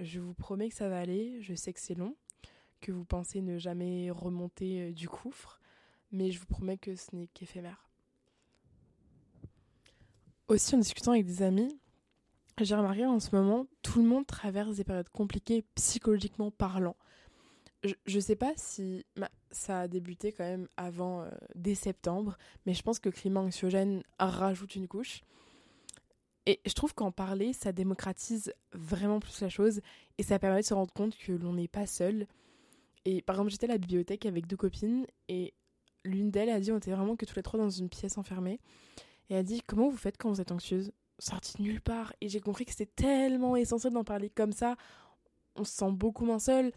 Je 0.00 0.20
vous 0.20 0.34
promets 0.34 0.68
que 0.68 0.74
ça 0.74 0.88
va 0.88 0.98
aller, 0.98 1.40
je 1.40 1.54
sais 1.54 1.72
que 1.72 1.80
c'est 1.80 1.94
long, 1.94 2.16
que 2.80 2.92
vous 2.92 3.04
pensez 3.04 3.40
ne 3.40 3.58
jamais 3.58 4.10
remonter 4.10 4.82
euh, 4.82 4.92
du 4.92 5.08
gouffre, 5.08 5.60
mais 6.12 6.30
je 6.30 6.38
vous 6.38 6.46
promets 6.46 6.78
que 6.78 6.96
ce 6.96 7.14
n'est 7.14 7.28
qu'éphémère. 7.28 7.88
Aussi, 10.48 10.74
en 10.74 10.78
discutant 10.78 11.12
avec 11.12 11.26
des 11.26 11.42
amis, 11.42 11.76
j'ai 12.60 12.74
remarqué 12.74 13.04
en 13.04 13.20
ce 13.20 13.34
moment, 13.34 13.66
tout 13.82 14.00
le 14.00 14.08
monde 14.08 14.26
traverse 14.26 14.76
des 14.76 14.84
périodes 14.84 15.08
compliquées 15.10 15.64
psychologiquement 15.74 16.50
parlant. 16.50 16.96
Je 17.84 18.16
ne 18.16 18.20
sais 18.20 18.36
pas 18.36 18.52
si 18.56 19.04
ça 19.50 19.80
a 19.80 19.88
débuté 19.88 20.32
quand 20.32 20.44
même 20.44 20.68
avant, 20.76 21.22
euh, 21.22 21.30
dès 21.54 21.74
septembre, 21.74 22.36
mais 22.64 22.74
je 22.74 22.82
pense 22.82 22.98
que 22.98 23.08
le 23.08 23.14
climat 23.14 23.40
anxiogène 23.40 24.02
rajoute 24.18 24.74
une 24.74 24.88
couche. 24.88 25.22
Et 26.46 26.60
je 26.64 26.72
trouve 26.72 26.94
qu'en 26.94 27.10
parler, 27.10 27.52
ça 27.52 27.72
démocratise 27.72 28.52
vraiment 28.72 29.20
plus 29.20 29.40
la 29.40 29.48
chose 29.48 29.80
et 30.16 30.22
ça 30.22 30.38
permet 30.38 30.60
de 30.60 30.66
se 30.66 30.74
rendre 30.74 30.92
compte 30.92 31.16
que 31.18 31.32
l'on 31.32 31.54
n'est 31.54 31.68
pas 31.68 31.86
seul. 31.86 32.26
Et 33.04 33.20
par 33.20 33.36
exemple, 33.36 33.50
j'étais 33.50 33.66
à 33.66 33.72
la 33.72 33.78
bibliothèque 33.78 34.26
avec 34.26 34.46
deux 34.46 34.56
copines 34.56 35.06
et 35.28 35.54
l'une 36.06 36.30
d'elles 36.30 36.50
a 36.50 36.60
dit 36.60 36.72
on 36.72 36.78
était 36.78 36.92
vraiment 36.92 37.16
que 37.16 37.26
tous 37.26 37.36
les 37.36 37.42
trois 37.42 37.58
dans 37.58 37.70
une 37.70 37.88
pièce 37.88 38.18
enfermée. 38.18 38.60
Et 39.28 39.34
elle 39.34 39.40
a 39.40 39.42
dit 39.42 39.62
Comment 39.66 39.88
vous 39.88 39.96
faites 39.96 40.16
quand 40.16 40.30
vous 40.30 40.40
êtes 40.40 40.52
anxieuse? 40.52 40.92
Sorti 41.18 41.56
de 41.58 41.62
nulle 41.62 41.80
part. 41.80 42.12
Et 42.20 42.28
j'ai 42.28 42.40
compris 42.40 42.64
que 42.64 42.72
c'était 42.72 42.92
tellement 42.94 43.56
essentiel 43.56 43.92
d'en 43.92 44.04
parler 44.04 44.30
comme 44.30 44.52
ça. 44.52 44.76
On 45.56 45.64
se 45.64 45.72
sent 45.72 45.92
beaucoup 45.92 46.24
moins 46.24 46.38
seul. 46.38 46.72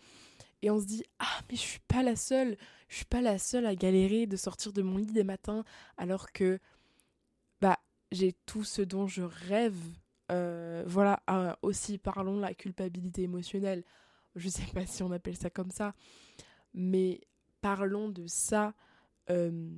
Et 0.62 0.72
on 0.72 0.80
se 0.80 0.86
dit 0.86 1.04
Ah, 1.20 1.42
mais 1.50 1.56
je 1.56 1.62
suis 1.62 1.82
pas 1.88 2.04
la 2.04 2.16
seule. 2.16 2.58
Je 2.88 2.98
suis 2.98 3.06
pas 3.06 3.22
la 3.22 3.38
seule 3.38 3.66
à 3.66 3.76
galérer 3.76 4.26
de 4.26 4.36
sortir 4.36 4.74
de 4.74 4.82
mon 4.82 4.98
lit 4.98 5.06
des 5.06 5.24
matins 5.24 5.64
alors 5.98 6.32
que 6.32 6.60
bah 7.62 7.78
j'ai 8.12 8.34
tout 8.46 8.64
ce 8.64 8.82
dont 8.82 9.08
je 9.08 9.22
rêve. 9.22 9.78
Euh, 10.32 10.84
voilà, 10.88 11.22
ah, 11.28 11.58
aussi 11.62 11.98
parlons 11.98 12.40
la 12.40 12.54
culpabilité 12.54 13.24
émotionnelle. 13.24 13.84
Je 14.36 14.50
sais 14.50 14.66
pas 14.74 14.86
si 14.86 15.04
on 15.04 15.12
appelle 15.12 15.38
ça 15.38 15.50
comme 15.50 15.72
ça. 15.72 15.94
Mais 16.74 17.22
parlons 17.62 18.10
de 18.10 18.26
ça 18.28 18.74
euh, 19.32 19.70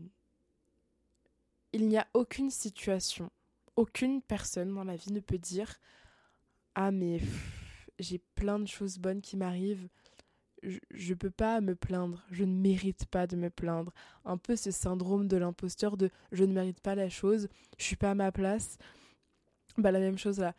il 1.74 1.88
n'y 1.88 1.98
a 1.98 2.08
aucune 2.14 2.50
situation, 2.50 3.32
aucune 3.76 4.22
personne 4.22 4.74
dans 4.74 4.84
la 4.84 4.96
vie 4.96 5.12
ne 5.12 5.20
peut 5.20 5.38
dire 5.38 5.80
Ah, 6.76 6.92
mais 6.92 7.20
j'ai 8.00 8.20
plein 8.36 8.60
de 8.60 8.68
choses 8.68 8.98
bonnes 8.98 9.22
qui 9.22 9.38
m'arrivent, 9.38 9.88
je, 10.64 11.10
ne 11.10 11.14
peux 11.16 11.32
pas 11.32 11.62
me 11.62 11.76
plaindre, 11.76 12.24
je 12.32 12.44
ne 12.44 12.54
mérite 12.54 13.06
pas 13.06 13.28
de 13.28 13.36
me 13.36 13.50
plaindre. 13.50 13.94
Un 14.26 14.38
peu 14.38 14.56
ce 14.56 14.72
syndrome 14.72 15.28
de 15.28 15.38
l'imposteur 15.38 15.98
de 15.98 16.10
je 16.32 16.44
ne 16.44 16.54
mérite 16.54 16.80
pas 16.82 16.96
la 16.96 17.10
chose, 17.10 17.48
je 17.78 17.84
suis 17.84 17.96
pas 17.96 18.12
à 18.12 18.16
ma 18.16 18.32
place. 18.32 18.78
Bah, 19.78 19.92
la 19.92 20.00
même 20.00 20.18
chose 20.18 20.40
là. 20.40 20.54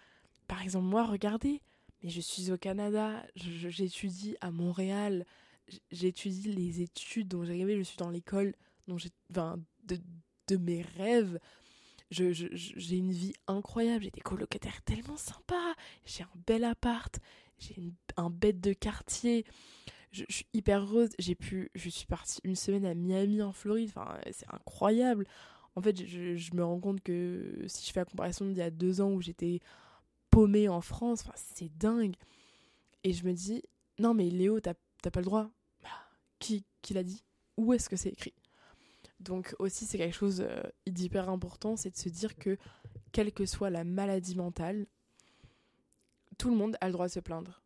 Par 0.48 0.62
exemple, 0.62 0.86
moi, 0.86 1.04
regardez, 1.04 1.62
mais 2.02 2.10
je 2.10 2.20
suis 2.20 2.50
au 2.50 2.58
Canada, 2.58 3.24
j'étudie 3.36 4.36
à 4.40 4.50
Montréal, 4.50 5.24
j'étudie 5.90 6.52
les 6.52 6.82
études 6.82 7.28
dont 7.28 7.44
j'ai 7.44 7.52
rêvé, 7.52 7.78
je 7.78 7.82
suis 7.82 7.96
dans 7.96 8.10
l'école 8.10 8.54
donc 8.88 8.98
j'ai, 8.98 9.10
de, 9.30 9.98
de 10.48 10.56
mes 10.56 10.82
rêves. 10.82 11.38
Je, 12.10 12.32
j'ai 12.32 12.96
une 12.96 13.12
vie 13.12 13.32
incroyable, 13.46 14.04
j'ai 14.04 14.10
des 14.10 14.20
colocataires 14.20 14.82
tellement 14.82 15.16
sympas, 15.16 15.74
j'ai 16.04 16.24
un 16.24 16.42
bel 16.46 16.64
appart, 16.64 17.18
j'ai 17.58 17.94
un 18.18 18.28
bête 18.28 18.60
de 18.60 18.74
quartier, 18.74 19.46
je, 20.10 20.24
suis 20.28 20.46
hyper 20.52 20.82
heureuse, 20.82 21.08
j'ai 21.18 21.34
pu, 21.34 21.70
je 21.74 21.88
suis 21.88 22.04
partie 22.04 22.40
une 22.44 22.54
semaine 22.54 22.84
à 22.84 22.94
Miami 22.94 23.40
en 23.40 23.52
Floride, 23.52 23.90
enfin 23.94 24.18
c'est 24.30 24.52
incroyable. 24.52 25.26
En 25.74 25.80
fait, 25.80 26.06
je, 26.06 26.54
me 26.54 26.62
rends 26.62 26.80
compte 26.80 27.00
que 27.02 27.64
si 27.66 27.86
je 27.86 27.92
fais 27.92 28.00
la 28.00 28.04
comparaison 28.04 28.44
d'il 28.44 28.58
y 28.58 28.62
a 28.62 28.70
deux 28.70 29.00
ans 29.00 29.10
où 29.12 29.22
j'étais 29.22 29.60
paumée 30.28 30.68
en 30.68 30.82
France, 30.82 31.22
enfin, 31.22 31.32
c'est 31.34 31.74
dingue. 31.78 32.14
Et 33.04 33.14
je 33.14 33.24
me 33.24 33.32
dis, 33.32 33.62
non 33.98 34.12
mais 34.12 34.28
Léo, 34.28 34.60
t'as, 34.60 34.74
pas 34.74 35.20
le 35.20 35.24
droit. 35.24 35.50
Bah, 35.82 35.88
qui, 36.38 36.64
qui 36.82 36.92
l'a 36.92 37.02
dit? 37.02 37.24
Où 37.56 37.72
est-ce 37.72 37.88
que 37.88 37.96
c'est 37.96 38.10
écrit? 38.10 38.34
Donc 39.22 39.54
aussi 39.58 39.86
c'est 39.86 39.98
quelque 39.98 40.14
chose 40.14 40.40
euh, 40.46 40.62
d'hyper 40.86 41.28
important, 41.28 41.76
c'est 41.76 41.90
de 41.90 41.96
se 41.96 42.08
dire 42.08 42.36
que 42.36 42.58
quelle 43.12 43.32
que 43.32 43.46
soit 43.46 43.70
la 43.70 43.84
maladie 43.84 44.36
mentale, 44.36 44.86
tout 46.38 46.50
le 46.50 46.56
monde 46.56 46.76
a 46.80 46.86
le 46.86 46.92
droit 46.92 47.06
de 47.06 47.12
se 47.12 47.20
plaindre. 47.20 47.62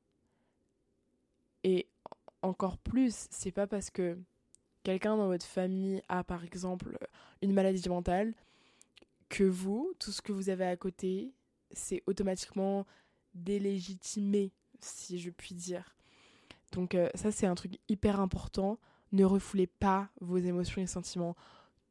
Et 1.64 1.88
encore 2.42 2.78
plus, 2.78 3.26
c'est 3.30 3.52
pas 3.52 3.66
parce 3.66 3.90
que 3.90 4.18
quelqu'un 4.82 5.16
dans 5.16 5.26
votre 5.26 5.46
famille 5.46 6.02
a 6.08 6.22
par 6.22 6.44
exemple 6.44 6.98
une 7.42 7.52
maladie 7.52 7.88
mentale 7.88 8.34
que 9.28 9.44
vous, 9.44 9.92
tout 9.98 10.12
ce 10.12 10.22
que 10.22 10.32
vous 10.32 10.50
avez 10.50 10.66
à 10.66 10.76
côté, 10.76 11.32
c'est 11.72 12.02
automatiquement 12.06 12.86
délégitimé, 13.34 14.52
si 14.80 15.18
je 15.18 15.30
puis 15.30 15.54
dire. 15.54 15.96
Donc 16.72 16.94
euh, 16.94 17.08
ça 17.14 17.32
c'est 17.32 17.46
un 17.46 17.54
truc 17.54 17.78
hyper 17.88 18.20
important 18.20 18.78
ne 19.12 19.24
refoulez 19.24 19.66
pas 19.66 20.08
vos 20.20 20.38
émotions 20.38 20.82
et 20.82 20.86
sentiments. 20.86 21.36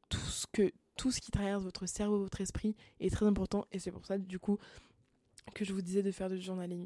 Tout 0.09 0.17
ce, 0.19 0.45
que, 0.51 0.71
tout 0.95 1.11
ce 1.11 1.21
qui 1.21 1.31
traverse 1.31 1.63
votre 1.63 1.85
cerveau, 1.87 2.19
votre 2.19 2.41
esprit 2.41 2.75
est 2.99 3.09
très 3.09 3.25
important 3.25 3.65
et 3.71 3.79
c'est 3.79 3.91
pour 3.91 4.05
ça 4.05 4.17
du 4.17 4.39
coup 4.39 4.57
que 5.53 5.65
je 5.65 5.73
vous 5.73 5.81
disais 5.81 6.03
de 6.03 6.11
faire 6.11 6.29
du 6.29 6.39
journaling. 6.39 6.85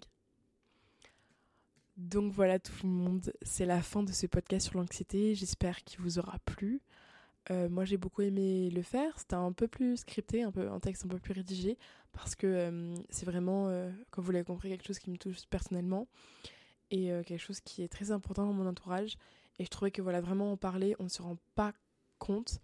Donc 1.98 2.32
voilà 2.32 2.60
tout 2.60 2.72
le 2.84 2.90
monde, 2.90 3.34
c'est 3.42 3.66
la 3.66 3.82
fin 3.82 4.04
de 4.04 4.12
ce 4.12 4.26
podcast 4.26 4.70
sur 4.70 4.80
l'anxiété. 4.80 5.36
J'espère 5.36 5.84
qu'il 5.84 6.00
vous 6.00 6.18
aura 6.18 6.40
plu. 6.46 6.82
Euh, 7.52 7.68
moi, 7.70 7.86
j'ai 7.86 7.98
beaucoup 7.98 8.22
aimé 8.22 8.70
le 8.70 8.82
faire. 8.82 9.18
C'était 9.18 9.36
un 9.36 9.52
peu 9.52 9.68
plus 9.68 9.98
scripté, 9.98 10.44
un, 10.44 10.52
peu, 10.52 10.70
un 10.70 10.80
texte 10.80 11.06
un 11.06 11.10
peu 11.10 11.20
plus 11.20 11.34
rédigé, 11.34 11.78
parce 12.14 12.36
que 12.36 12.48
euh, 12.48 12.96
c'est 13.10 13.26
vraiment, 13.26 13.68
euh, 13.68 13.92
comme 14.12 14.24
vous 14.24 14.32
l'avez 14.32 14.46
compris, 14.46 14.70
quelque 14.70 14.86
chose 14.86 15.00
qui 15.00 15.10
me 15.10 15.18
touche 15.18 15.46
personnellement 15.50 16.08
et 16.92 17.12
quelque 17.28 17.38
chose 17.38 17.60
qui 17.60 17.84
est 17.84 17.88
très 17.88 18.10
important 18.10 18.48
dans 18.48 18.54
mon 18.54 18.66
entourage. 18.66 19.16
Et 19.60 19.66
je 19.66 19.70
trouvais 19.70 19.92
que 19.92 20.02
voilà, 20.02 20.22
vraiment 20.22 20.52
en 20.54 20.58
parler, 20.58 20.96
on 21.00 21.04
ne 21.04 21.10
se 21.10 21.22
rend 21.22 21.38
pas 21.56 21.74
compte, 22.18 22.60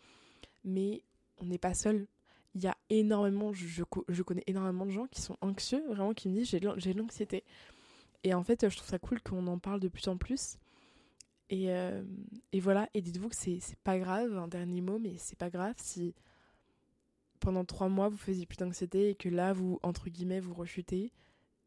mais 0.63 1.03
on 1.37 1.45
n'est 1.45 1.57
pas 1.57 1.73
seul. 1.73 2.07
Il 2.55 2.63
y 2.63 2.67
a 2.67 2.77
énormément, 2.89 3.51
je, 3.51 3.67
je, 4.07 4.23
connais 4.23 4.43
énormément 4.47 4.85
de 4.85 4.91
gens 4.91 5.07
qui 5.07 5.21
sont 5.21 5.37
anxieux, 5.41 5.83
vraiment 5.87 6.13
qui 6.13 6.29
me 6.29 6.35
disent 6.35 6.47
j'ai 6.49 6.59
de 6.59 6.97
l'anxiété. 6.97 7.43
Et 8.23 8.33
en 8.33 8.43
fait, 8.43 8.69
je 8.69 8.77
trouve 8.77 8.89
ça 8.89 8.97
cool 8.97 9.21
qu'on 9.21 9.45
en 9.47 9.59
parle 9.59 9.81
de 9.81 9.89
plus 9.89 10.07
en 10.07 10.17
plus. 10.17 10.57
Et, 11.49 11.71
euh, 11.71 12.01
et 12.53 12.59
voilà, 12.59 12.89
et 12.93 13.01
dites-vous 13.01 13.29
que 13.29 13.35
c'est 13.35 13.59
pas 13.83 13.99
grave, 13.99 14.35
un 14.37 14.47
dernier 14.47 14.81
mot, 14.81 14.97
mais 14.97 15.15
c'est 15.17 15.37
pas 15.37 15.49
grave 15.49 15.75
si 15.77 16.15
pendant 17.39 17.65
trois 17.65 17.89
mois 17.89 18.09
vous 18.09 18.17
faisiez 18.17 18.45
plus 18.45 18.57
d'anxiété 18.57 19.09
et 19.09 19.15
que 19.15 19.29
là 19.29 19.53
vous, 19.53 19.79
entre 19.83 20.09
guillemets, 20.09 20.39
vous 20.39 20.53
rechutez. 20.53 21.11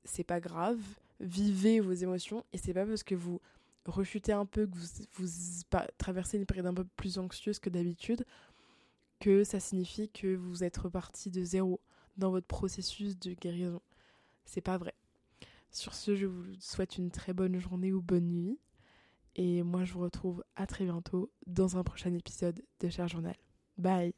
C'est 0.05 0.25
pas 0.25 0.41
grave, 0.41 0.81
vivez 1.21 1.81
vos 1.81 1.93
émotions 1.93 2.45
et 2.53 2.59
c'est 2.59 2.75
pas 2.75 2.87
parce 2.87 3.03
que 3.03 3.15
vous 3.15 3.41
rechutez 3.91 4.33
un 4.33 4.47
peu, 4.47 4.67
que 4.67 4.77
vous, 4.77 4.87
vous 5.15 5.29
traversez 5.99 6.39
une 6.39 6.47
période 6.47 6.67
un 6.67 6.75
peu 6.75 6.85
plus 6.85 7.19
anxieuse 7.19 7.59
que 7.59 7.71
d'habitude, 7.71 8.25
que 9.21 9.45
ça 9.45 9.61
signifie 9.61 10.09
que 10.09 10.37
vous 10.37 10.65
êtes 10.65 10.77
reparti 10.77 11.31
de 11.31 11.43
zéro 11.43 11.81
dans 12.17 12.31
votre 12.31 12.47
processus 12.47 13.19
de 13.19 13.33
guérison. 13.35 13.81
C'est 14.45 14.61
pas 14.61 14.79
vrai. 14.79 14.95
Sur 15.71 15.95
ce, 15.95 16.17
je 16.17 16.27
vous 16.27 16.45
souhaite 16.61 16.97
une 16.97 17.11
très 17.11 17.33
bonne 17.33 17.59
journée 17.59 17.93
ou 17.93 18.01
bonne 18.01 18.29
nuit. 18.29 18.59
Et 19.37 19.63
moi, 19.63 19.85
je 19.85 19.93
vous 19.93 20.01
retrouve 20.01 20.43
à 20.57 20.67
très 20.67 20.85
bientôt 20.85 21.31
dans 21.47 21.77
un 21.77 21.85
prochain 21.85 22.13
épisode 22.13 22.61
de 22.81 22.89
Cher 22.89 23.09
Journal. 23.09 23.37
Bye 23.77 24.15